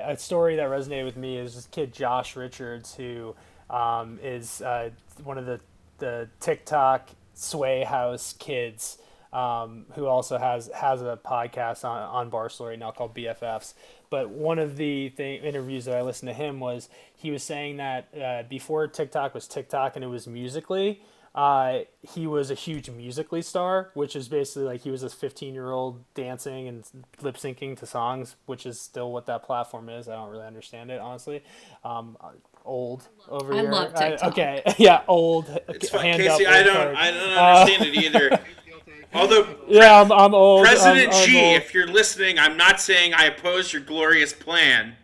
[0.00, 3.34] a story that resonated with me is this kid Josh Richards who
[3.70, 4.90] um, is uh,
[5.24, 5.60] one of the
[5.98, 8.98] the TikTok Sway House kids
[9.32, 13.74] um, who also has has a podcast on on Barstool right now called BFFs.
[14.10, 18.08] But one of the interviews that I listened to him was he was saying that
[18.18, 21.02] uh, before TikTok was TikTok and it was Musically,
[21.34, 25.52] uh, he was a huge Musically star, which is basically like he was a 15
[25.52, 26.84] year old dancing and
[27.20, 30.08] lip syncing to songs, which is still what that platform is.
[30.08, 31.44] I don't really understand it honestly.
[31.84, 32.16] Um,
[32.68, 33.70] old over I here.
[33.70, 34.22] Love TikTok.
[34.22, 35.46] I, okay, yeah, old.
[35.68, 38.40] It's hand Casey, up, I don't, I don't understand uh, it either.
[39.14, 40.66] Although, yeah, I'm, I'm old.
[40.66, 41.56] President I'm, I'm Xi, old.
[41.56, 44.96] if you're listening, I'm not saying I oppose your glorious plan.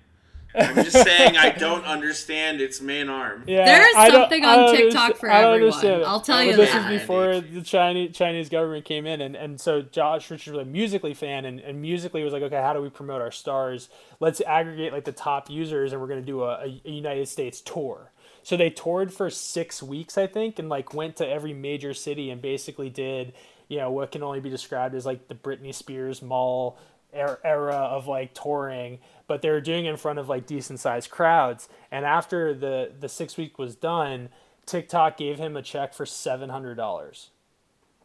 [0.55, 3.45] I'm just saying I don't understand its main arm.
[3.47, 6.05] Yeah, there's something on TikTok for everyone.
[6.05, 6.89] I'll tell you this that.
[6.89, 10.67] This is before the Chinese Chinese government came in, and, and so Josh Richards was
[10.67, 13.89] a Musically fan, and, and Musically was like, okay, how do we promote our stars?
[14.21, 18.13] Let's aggregate like the top users, and we're gonna do a, a United States tour.
[18.43, 22.31] So they toured for six weeks, I think, and like went to every major city
[22.31, 23.33] and basically did
[23.69, 26.79] you know what can only be described as like the Britney Spears mall
[27.15, 31.11] Er-, era of like touring but they were doing in front of like decent sized
[31.11, 31.69] crowds.
[31.91, 34.29] And after the the six week was done
[34.67, 37.27] tiktok gave him a check for $700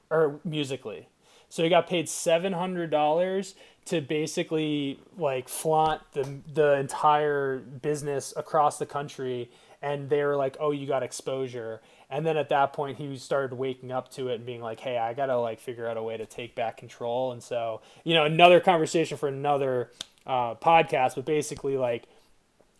[0.09, 1.07] or musically.
[1.47, 3.53] So he got paid $700
[3.85, 9.49] to basically like flaunt the the entire business across the country.
[9.81, 13.55] And they were like oh you got exposure and then at that point he started
[13.55, 16.17] waking up to it and being like hey i gotta like figure out a way
[16.17, 17.31] to take back control.
[17.31, 19.91] And so you know another conversation for another
[20.25, 22.03] uh, podcast but basically like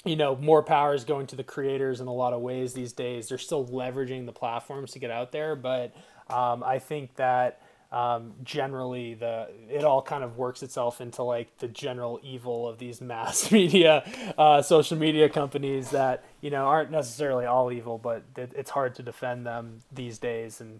[0.05, 2.93] you know more power is going to the creators in a lot of ways these
[2.93, 3.29] days.
[3.29, 5.95] They're still leveraging the platforms to get out there but
[6.29, 7.61] um, i think that
[7.91, 12.77] um, generally the it all kind of works itself into like the general evil of
[12.77, 14.03] these mass media
[14.37, 18.93] uh, social media companies that you know aren't necessarily all evil but it, it's hard
[18.95, 20.61] to defend them these days.
[20.61, 20.79] And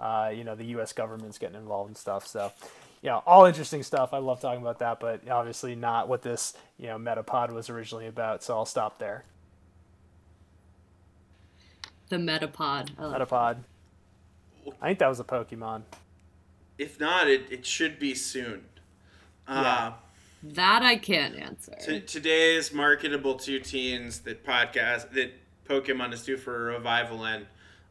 [0.00, 2.26] uh, you know the us government's getting involved and stuff.
[2.26, 2.52] So
[3.02, 4.12] you know all interesting stuff.
[4.12, 8.08] I love talking about that but obviously not what this you know metapod was originally
[8.08, 8.42] about.
[8.42, 9.22] So i'll stop there.
[12.08, 12.90] The metapod.
[12.96, 13.58] Metapod.
[14.80, 15.82] i think that was a pokemon
[16.78, 18.64] if not, it, it should be soon.
[19.46, 19.92] Uh, yeah.
[20.54, 21.74] That I can't answer.
[21.84, 25.32] T- today's marketable to teens that podcast that
[25.68, 27.46] Pokemon is due for a revival and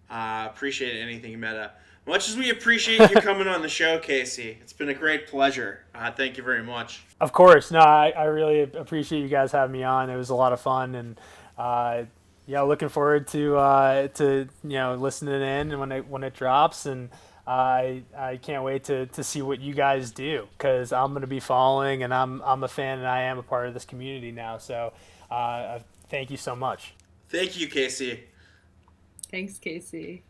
[0.09, 1.71] Uh, appreciate anything meta.
[2.05, 5.81] Much as we appreciate you coming on the show, Casey, it's been a great pleasure.
[5.93, 7.03] Uh, thank you very much.
[7.19, 10.09] Of course, no, I, I really appreciate you guys having me on.
[10.09, 11.19] It was a lot of fun, and
[11.57, 12.03] uh,
[12.45, 16.85] yeah, looking forward to uh, to you know listening in when it when it drops
[16.85, 17.09] and.
[17.47, 21.27] I I can't wait to, to see what you guys do because I'm going to
[21.27, 24.31] be following and I'm I'm a fan and I am a part of this community
[24.31, 24.57] now.
[24.57, 24.91] So
[25.31, 25.79] uh,
[26.09, 26.93] thank you so much.
[27.29, 28.25] Thank you, Casey.
[29.31, 30.23] Thanks, Casey.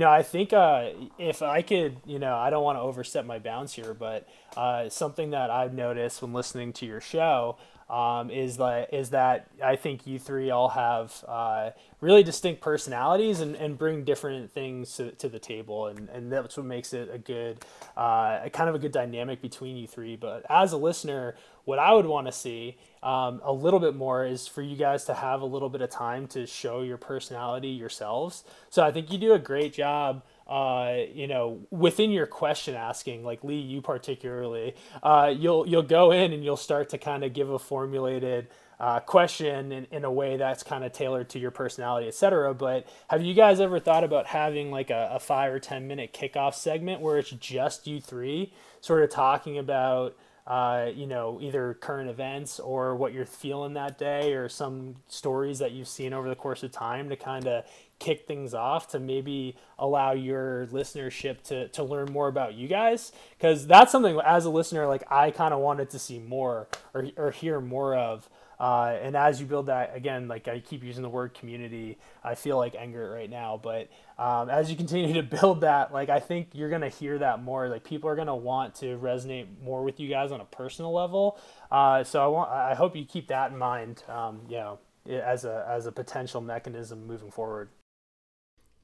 [0.00, 3.38] Know, I think uh, if I could, you know, I don't want to overstep my
[3.38, 7.56] bounds here, but uh, something that I've noticed when listening to your show
[7.92, 11.70] um, is that is that I think you three all have uh,
[12.00, 16.56] really distinct personalities and, and bring different things to, to the table, and, and that's
[16.56, 17.62] what makes it a good
[17.94, 20.16] uh, kind of a good dynamic between you three.
[20.16, 24.24] But as a listener, what I would want to see um, a little bit more
[24.24, 27.68] is for you guys to have a little bit of time to show your personality
[27.68, 28.44] yourselves.
[28.70, 30.22] So I think you do a great job
[30.52, 36.10] uh, you know, within your question asking, like Lee, you particularly, uh, you'll you'll go
[36.10, 38.48] in and you'll start to kind of give a formulated
[38.78, 42.52] uh, question in, in a way that's kind of tailored to your personality, etc.
[42.52, 46.12] But have you guys ever thought about having like a, a five or ten minute
[46.12, 48.52] kickoff segment where it's just you three,
[48.82, 50.16] sort of talking about
[50.46, 55.58] uh, you know, either current events or what you're feeling that day or some stories
[55.60, 57.64] that you've seen over the course of time to kind of
[57.98, 63.12] kick things off to maybe allow your listenership to, to learn more about you guys.
[63.38, 67.08] Because that's something as a listener like i kind of wanted to see more or,
[67.16, 68.28] or hear more of
[68.62, 72.34] uh, and as you build that again like i keep using the word community i
[72.34, 76.20] feel like Engert right now but um, as you continue to build that like i
[76.20, 79.46] think you're going to hear that more like people are going to want to resonate
[79.62, 81.38] more with you guys on a personal level
[81.72, 84.78] uh, so i want i hope you keep that in mind um, you know
[85.08, 87.68] as a as a potential mechanism moving forward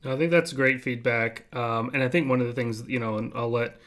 [0.04, 1.46] I think that's great feedback.
[1.54, 3.80] Um, and I think one of the things, you know, and I'll let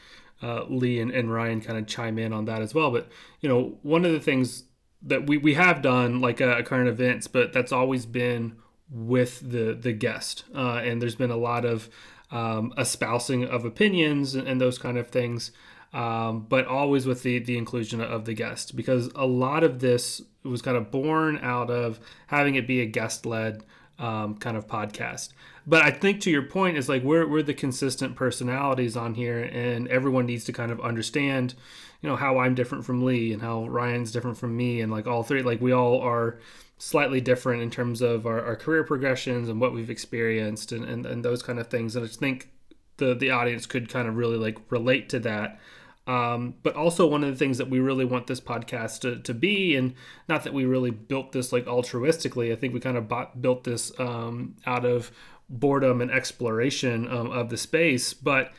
[0.44, 2.92] uh, Lee and, and Ryan kind of chime in on that as well.
[2.92, 3.10] But,
[3.40, 4.66] you know, one of the things
[5.04, 8.56] that we, we have done, like a, uh, a current events, but that's always been
[8.90, 10.44] with the, the guest.
[10.54, 11.90] Uh, and there's been a lot of
[12.32, 15.52] um, espousing of opinions and, and those kind of things.
[15.94, 20.22] Um, but always with the, the inclusion of the guest because a lot of this
[20.42, 23.64] was kind of born out of having it be a guest led
[24.00, 25.30] um, kind of podcast.
[25.68, 29.44] But I think to your point is like we're we're the consistent personalities on here,
[29.44, 31.54] and everyone needs to kind of understand,
[32.02, 35.08] you know, how I'm different from Lee and how Ryan's different from me, and like
[35.08, 36.40] all three, like we all are
[36.78, 41.06] slightly different in terms of our, our career progressions and what we've experienced and, and,
[41.06, 41.96] and those kind of things.
[41.96, 42.50] And I think
[42.98, 45.60] the the audience could kind of really like relate to that.
[46.08, 49.34] Um, but also one of the things that we really want this podcast to, to
[49.36, 49.94] be, and
[50.28, 52.52] not that we really built this like altruistically.
[52.52, 55.12] I think we kind of bought, built this um, out of
[55.48, 58.52] boredom and exploration um, of the space, but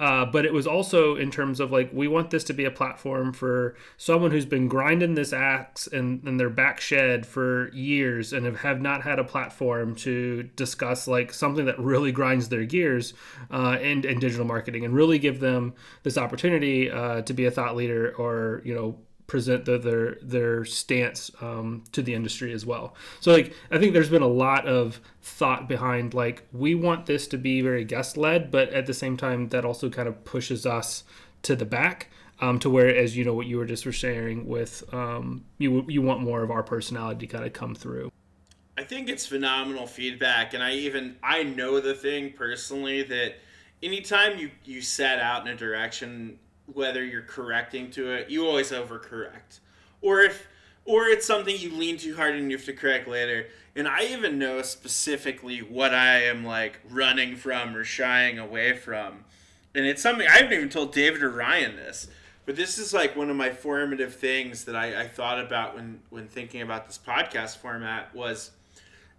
[0.00, 2.70] uh, but it was also in terms of like we want this to be a
[2.70, 8.32] platform for someone who's been grinding this axe in, in their back shed for years
[8.32, 12.64] and have, have not had a platform to discuss like something that really grinds their
[12.64, 13.12] gears
[13.50, 17.50] uh, in, in digital marketing and really give them this opportunity uh, to be a
[17.50, 18.96] thought leader or you know
[19.30, 22.96] present the, their their stance um, to the industry as well.
[23.20, 27.28] So like I think there's been a lot of thought behind like we want this
[27.28, 30.66] to be very guest led, but at the same time that also kind of pushes
[30.66, 31.04] us
[31.42, 32.08] to the back.
[32.42, 36.00] Um, to where, as you know, what you were just sharing with, um, you you
[36.00, 38.10] want more of our personality to kind of come through.
[38.78, 43.34] I think it's phenomenal feedback, and I even I know the thing personally that
[43.82, 46.38] anytime you you set out in a direction
[46.74, 49.60] whether you're correcting to it, you always overcorrect.
[50.02, 50.46] Or if
[50.84, 53.46] or it's something you lean too hard and you have to correct later.
[53.76, 59.24] And I even know specifically what I am like running from or shying away from.
[59.74, 62.08] And it's something I haven't even told David or Ryan this.
[62.46, 66.00] But this is like one of my formative things that I, I thought about when,
[66.10, 68.50] when thinking about this podcast format was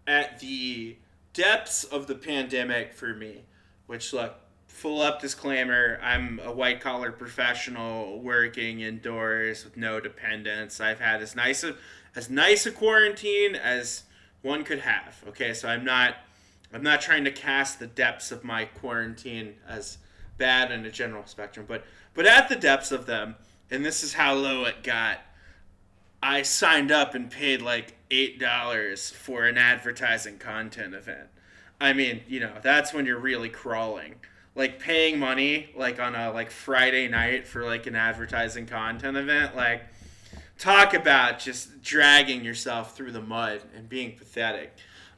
[0.05, 0.97] at the
[1.33, 3.43] depths of the pandemic for me,
[3.87, 4.40] which look,
[4.81, 10.81] full up disclaimer i'm a white collar professional working indoors with no dependents.
[10.81, 11.75] I've had as nice a
[12.15, 14.03] as nice a quarantine as
[14.41, 15.53] one could have okay?
[15.53, 16.15] So i'm not
[16.73, 19.99] i'm not trying to cast the depths of my quarantine as
[20.39, 21.85] bad in a general spectrum but
[22.15, 23.35] but at the depths of them
[23.69, 25.19] and this is how low it got
[26.23, 31.27] i signed up and paid like eight dollars for an advertising content event.
[31.79, 34.15] I mean you know that's when you're really crawling
[34.55, 39.55] like paying money like on a like Friday night for like an advertising content event
[39.55, 39.83] like
[40.57, 44.73] talk about just dragging yourself through the mud and being pathetic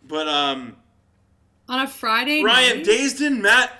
[0.07, 0.76] but um
[1.68, 2.85] on a Friday Ryan night?
[2.85, 3.72] days didn't matter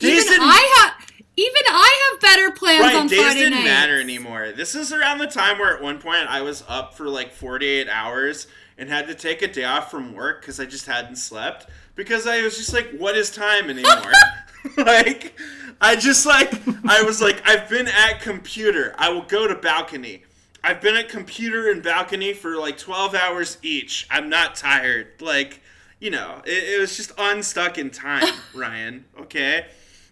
[0.00, 1.06] even I have
[1.36, 3.64] even I have better plans right, on days Friday didn't nights.
[3.64, 7.08] matter anymore this is around the time where at one point I was up for
[7.08, 8.46] like 48 hours
[8.76, 12.26] and had to take a day off from work because I just hadn't slept because
[12.26, 14.12] I was just like what is time anymore
[14.76, 15.34] like
[15.80, 16.52] I just like
[16.86, 18.94] I was like I've been at computer.
[18.98, 20.22] I will go to balcony.
[20.62, 24.06] I've been at computer and balcony for like 12 hours each.
[24.10, 25.08] I'm not tired.
[25.20, 25.62] Like,
[26.00, 29.06] you know, it, it was just unstuck in time, Ryan.
[29.20, 29.66] Okay?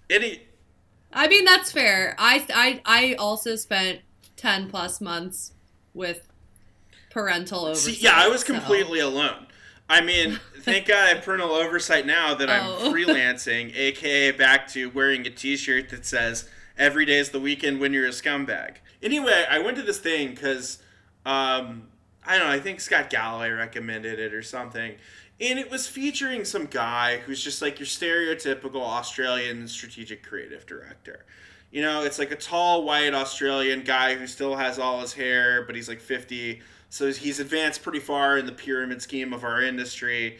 [0.08, 0.42] Any
[1.12, 2.14] I mean, that's fair.
[2.18, 4.00] I I I also spent
[4.36, 5.52] 10 plus months
[5.94, 6.26] with
[7.10, 7.94] parental oversight.
[7.94, 9.47] See, yeah, I was so- completely alone.
[9.88, 12.92] I mean, thank God I parental oversight now that I'm Oh.
[12.92, 17.92] freelancing, aka back to wearing a T-shirt that says "Every day is the weekend when
[17.92, 20.78] you're a scumbag." Anyway, I went to this thing because
[21.24, 21.88] um,
[22.26, 22.52] I don't know.
[22.52, 24.94] I think Scott Galloway recommended it or something,
[25.40, 31.24] and it was featuring some guy who's just like your stereotypical Australian strategic creative director.
[31.70, 35.62] You know, it's like a tall white Australian guy who still has all his hair,
[35.62, 36.60] but he's like 50.
[36.90, 40.38] So he's advanced pretty far in the pyramid scheme of our industry.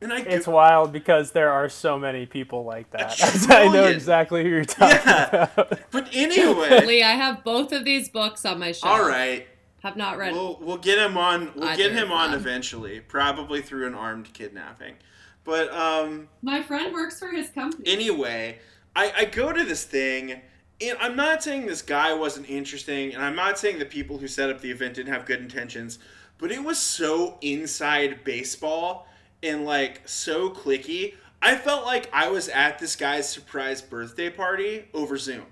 [0.00, 3.16] And I It's do, wild because there are so many people like that.
[3.50, 5.48] I know exactly who you're talking Yeah.
[5.54, 5.78] about.
[5.90, 8.92] but anyway, Lee, I have both of these books on my shelf.
[9.00, 9.46] all right.
[9.82, 10.32] Have not read.
[10.32, 11.52] We'll we'll get him on.
[11.54, 12.40] We'll Either get him on them.
[12.40, 14.94] eventually, probably through an armed kidnapping.
[15.44, 17.84] But um, My friend works for his company.
[17.92, 18.60] anyway,
[18.96, 20.40] I, I go to this thing,
[20.80, 24.28] and I'm not saying this guy wasn't interesting, and I'm not saying the people who
[24.28, 25.98] set up the event didn't have good intentions,
[26.38, 29.06] but it was so inside baseball
[29.42, 31.14] and like so clicky.
[31.40, 35.44] I felt like I was at this guy's surprise birthday party over Zoom.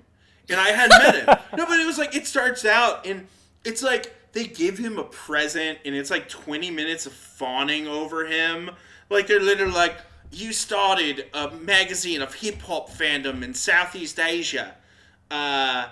[0.49, 1.37] And I had met him.
[1.59, 3.27] No, but it was like it starts out and
[3.65, 8.27] it's like they give him a present and it's like 20 minutes of fawning over
[8.27, 8.71] him.
[9.11, 9.97] Like they're literally like,
[10.31, 14.75] You started a magazine of hip hop fandom in Southeast Asia.
[15.33, 15.89] Uh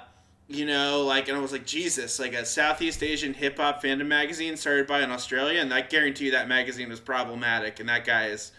[0.51, 4.09] you know, like, and I was like, Jesus, like a Southeast Asian hip hop fandom
[4.09, 5.67] magazine started by an Australian.
[5.67, 8.51] And I guarantee you that magazine was problematic, and that guy is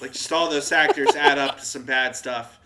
[0.00, 2.60] like, just all those actors add up to some bad stuff.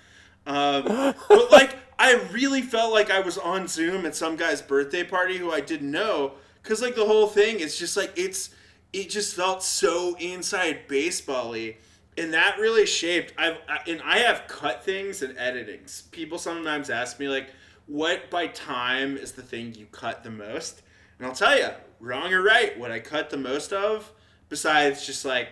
[0.46, 5.04] Um, but like, I really felt like I was on Zoom at some guy's birthday
[5.04, 6.32] party who I didn't know,
[6.62, 8.50] because like the whole thing is just like it's,
[8.92, 11.78] it just felt so inside baseball-y.
[12.16, 13.32] And that really shaped.
[13.36, 16.10] I've I, and I have cut things and editings.
[16.12, 17.50] People sometimes ask me like,
[17.86, 20.82] what by time is the thing you cut the most?
[21.18, 21.68] And I'll tell you,
[22.00, 24.10] wrong or right, what I cut the most of,
[24.48, 25.48] besides just like,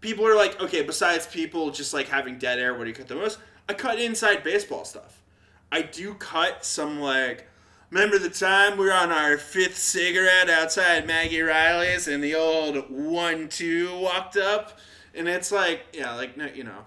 [0.00, 3.08] people are like, okay, besides people just like having dead air, what do you cut
[3.08, 3.38] the most?
[3.68, 5.22] I cut inside baseball stuff.
[5.70, 7.48] I do cut some like,
[7.90, 12.90] remember the time we were on our fifth cigarette outside Maggie Riley's and the old
[12.90, 14.78] one two walked up,
[15.14, 16.84] and it's like, yeah, like no, you know,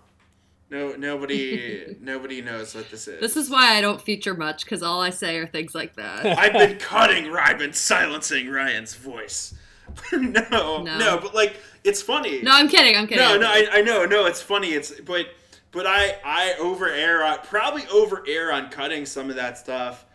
[0.69, 3.19] no, nobody, nobody knows what this is.
[3.22, 6.26] This is why I don't feature much because all I say are things like that.
[6.39, 7.34] I've been cutting.
[7.35, 9.53] I've been silencing Ryan's voice.
[10.11, 11.19] no, no, No.
[11.22, 12.41] but like it's funny.
[12.41, 12.95] no, I'm kidding.
[12.97, 13.23] I'm kidding.
[13.23, 13.47] No, no.
[13.47, 14.69] I, I know, no, it's funny.
[14.69, 15.27] It's but
[15.72, 20.06] but I I over air on probably over air on cutting some of that stuff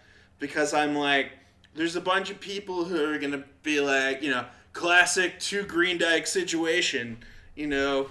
[0.41, 1.31] because I'm like,
[1.75, 5.99] there's a bunch of people who are gonna be like, you know, classic two Green
[5.99, 7.19] Dyke situation,
[7.61, 8.09] you know.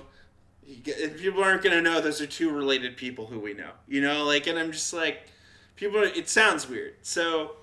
[1.18, 4.24] People aren't gonna know those are two related people who we know, you know.
[4.24, 5.24] Like, and I'm just like,
[5.76, 6.00] people.
[6.00, 7.54] Are, it sounds weird, so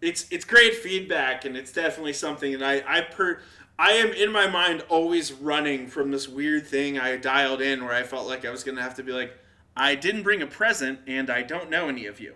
[0.00, 3.40] it's it's great feedback, and it's definitely something that I I per
[3.78, 7.94] I am in my mind always running from this weird thing I dialed in where
[7.94, 9.32] I felt like I was gonna have to be like,
[9.76, 12.34] I didn't bring a present, and I don't know any of you.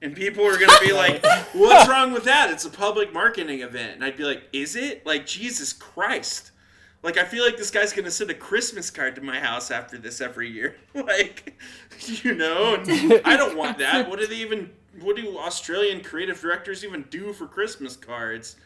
[0.00, 1.22] And people are gonna be like,
[1.52, 2.50] "What's wrong with that?
[2.50, 5.04] It's a public marketing event." And I'd be like, "Is it?
[5.04, 6.52] Like Jesus Christ!"
[7.02, 9.96] Like I feel like this guy's gonna send a Christmas card to my house after
[9.96, 10.76] this every year.
[10.94, 11.58] like,
[12.06, 12.82] you know,
[13.24, 14.08] I don't want that.
[14.08, 14.70] What do they even?
[15.00, 18.56] What do Australian creative directors even do for Christmas cards?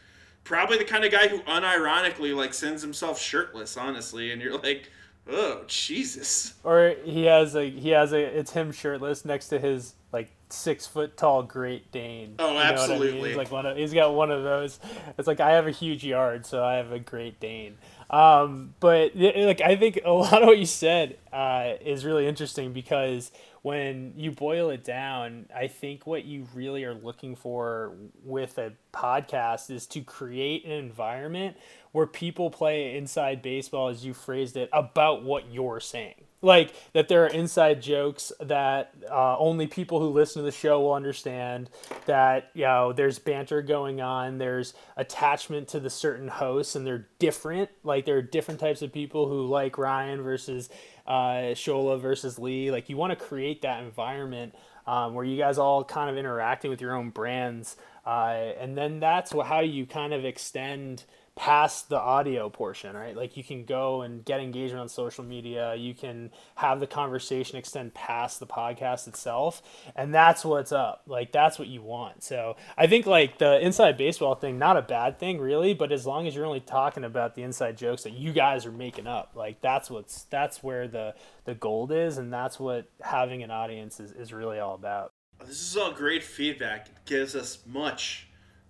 [0.43, 4.31] Probably the kind of guy who unironically like sends himself shirtless, honestly.
[4.31, 4.89] And you're like,
[5.29, 6.55] oh Jesus.
[6.63, 10.85] Or he has a he has a it's him shirtless next to his like six
[10.87, 12.35] foot tall Great Dane.
[12.39, 12.79] Oh, what I mean?
[12.79, 13.29] absolutely.
[13.29, 14.79] He's like one of, he's got one of those.
[15.17, 17.77] It's like I have a huge yard, so I have a Great Dane.
[18.15, 22.71] Um, but like I think a lot of what you said uh, is really interesting
[22.71, 23.29] because
[23.61, 27.93] when you boil it down, I think what you really are looking for
[28.23, 31.57] with a podcast is to create an environment
[31.91, 37.07] where people play inside baseball, as you phrased it, about what you're saying like that
[37.07, 41.69] there are inside jokes that uh, only people who listen to the show will understand
[42.05, 47.07] that you know there's banter going on there's attachment to the certain hosts and they're
[47.19, 47.69] different.
[47.83, 50.69] Like there are different types of people who like ryan versus
[51.07, 52.71] uh, shola versus lee.
[52.71, 54.55] Like you want to create that environment
[54.87, 58.99] um, where you guys all kind of interacting with your own brands uh, and then
[58.99, 61.03] that's how you kind of extend
[61.35, 63.15] past the audio portion, right?
[63.15, 67.57] Like you can go and get engagement on social media, you can have the conversation
[67.57, 69.61] extend past the podcast itself,
[69.95, 71.03] and that's what's up.
[71.07, 72.23] Like that's what you want.
[72.23, 76.05] So I think like the inside baseball thing, not a bad thing really, but as
[76.05, 79.31] long as you're only talking about the inside jokes that you guys are making up,
[79.35, 83.99] like that's what's that's where the the gold is, and that's what having an audience
[83.99, 85.11] is, is really all about.
[85.45, 86.87] This is all great feedback.
[86.87, 88.27] It gives us much,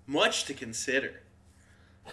[0.07, 1.21] much to consider.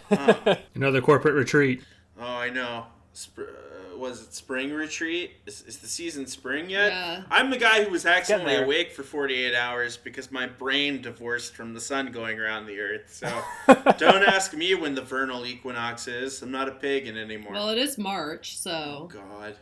[0.75, 1.83] Another corporate retreat.
[2.19, 2.85] Oh, I know.
[3.13, 5.31] Sp- uh, was it spring retreat?
[5.45, 6.91] Is, is the season spring yet?
[6.91, 7.23] Yeah.
[7.29, 11.73] I'm the guy who was accidentally awake for 48 hours because my brain divorced from
[11.73, 13.13] the sun going around the earth.
[13.13, 13.27] So
[13.97, 16.41] don't ask me when the vernal equinox is.
[16.41, 17.53] I'm not a pagan anymore.
[17.53, 19.55] Well, it is March, so God.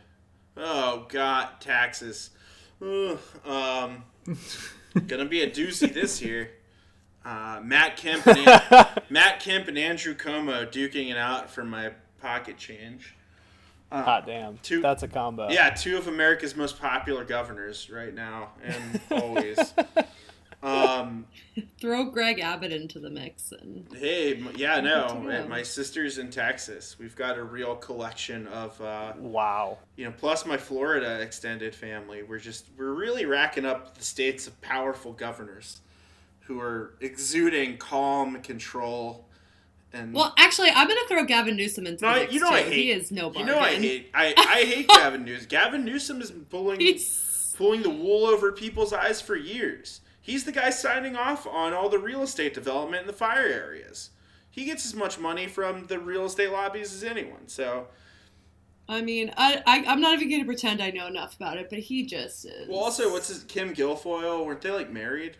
[0.56, 2.30] Oh God, taxes.
[2.80, 4.04] Ugh, um,
[5.06, 6.50] gonna be a doozy this year.
[7.24, 11.92] Uh, Matt Kemp, and An- Matt Kemp and Andrew Cuomo duking it out for my
[12.20, 13.14] pocket change.
[13.92, 14.56] Hot damn.
[14.58, 15.50] Two- That's a combo.
[15.50, 19.58] Yeah, two of America's most popular governors right now and always.
[20.62, 21.26] um,
[21.80, 26.96] throw Greg Abbott into the mix and hey, yeah, no, my, my sister's in Texas.
[26.98, 29.78] We've got a real collection of uh, Wow.
[29.96, 32.22] you know, plus my Florida extended family.
[32.22, 35.80] We're just we're really racking up the states of powerful governors
[36.46, 39.28] who are exuding calm control
[39.94, 42.54] and well, actually, I'm gonna throw Gavin Newsom into No, the mix you know too.
[42.54, 45.48] I hate- he is no you know I hate I, I hate Gavin Newsom.
[45.48, 50.00] Gavin Newsom is pulling He's pulling the wool over people's eyes for years.
[50.20, 54.10] He's the guy signing off on all the real estate development in the fire areas.
[54.50, 57.48] He gets as much money from the real estate lobbies as anyone.
[57.48, 57.88] So
[58.88, 61.80] I mean, I, I I'm not even gonna pretend I know enough about it, but
[61.80, 62.66] he just is.
[62.68, 65.36] well also what's his Kim Guilfoyle, weren't they like married?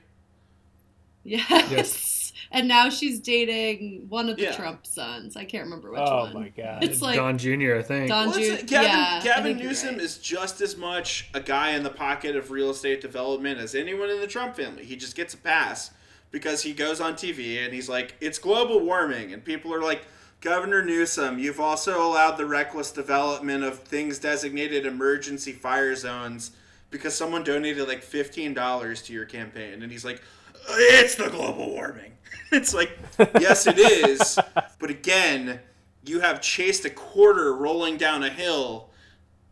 [1.25, 2.33] Yes.
[2.51, 4.57] And now she's dating one of the Yeah.
[4.57, 5.37] Trump sons.
[5.37, 6.35] I can't remember which Oh one.
[6.35, 6.85] my god.
[6.85, 7.77] It's like Don Jr.
[7.77, 8.09] I think.
[8.09, 10.01] Don Well, it's- Gavin, yeah, I Gavin Newsom right.
[10.05, 14.11] is just as much a guy in the pocket of real estate development as anyone
[14.11, 14.85] in the Trump family.
[14.85, 15.91] He just gets a pass
[16.31, 19.33] because he goes on TV and he's like, it's global warming.
[19.33, 20.03] And people are like,
[20.41, 26.51] Governor Newsom, you've also allowed the reckless development of things designated emergency fire zones
[26.91, 29.83] because someone donated like $15 to your campaign.
[29.83, 30.21] And he's like,
[30.69, 32.09] it's the global warming.
[32.55, 32.99] It's like,
[33.41, 34.39] yes, it is.
[34.79, 35.61] But again,
[36.05, 38.91] you have chased a quarter rolling down a hill,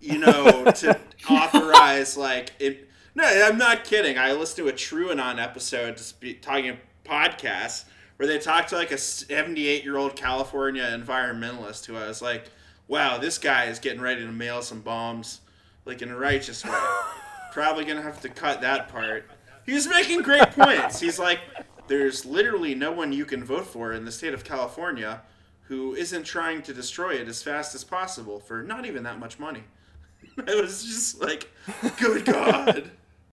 [0.00, 1.00] you know, to
[1.30, 2.90] authorize like it.
[3.14, 4.18] No, I'm not kidding.
[4.18, 6.76] I listened to a TrueAnon episode to speak, talking
[7.06, 7.84] podcast
[8.18, 12.50] where they talked to like a 78 year old California environmentalist who I was like,
[12.86, 15.40] wow, this guy is getting ready to mail some bombs,
[15.86, 16.78] like in a righteous way.
[17.52, 19.24] Probably gonna have to cut that part.
[19.70, 20.98] He was making great points.
[20.98, 21.38] He's like,
[21.86, 25.22] there's literally no one you can vote for in the state of California
[25.68, 29.38] who isn't trying to destroy it as fast as possible for not even that much
[29.38, 29.62] money.
[30.48, 31.52] I was just like,
[31.98, 32.90] good God.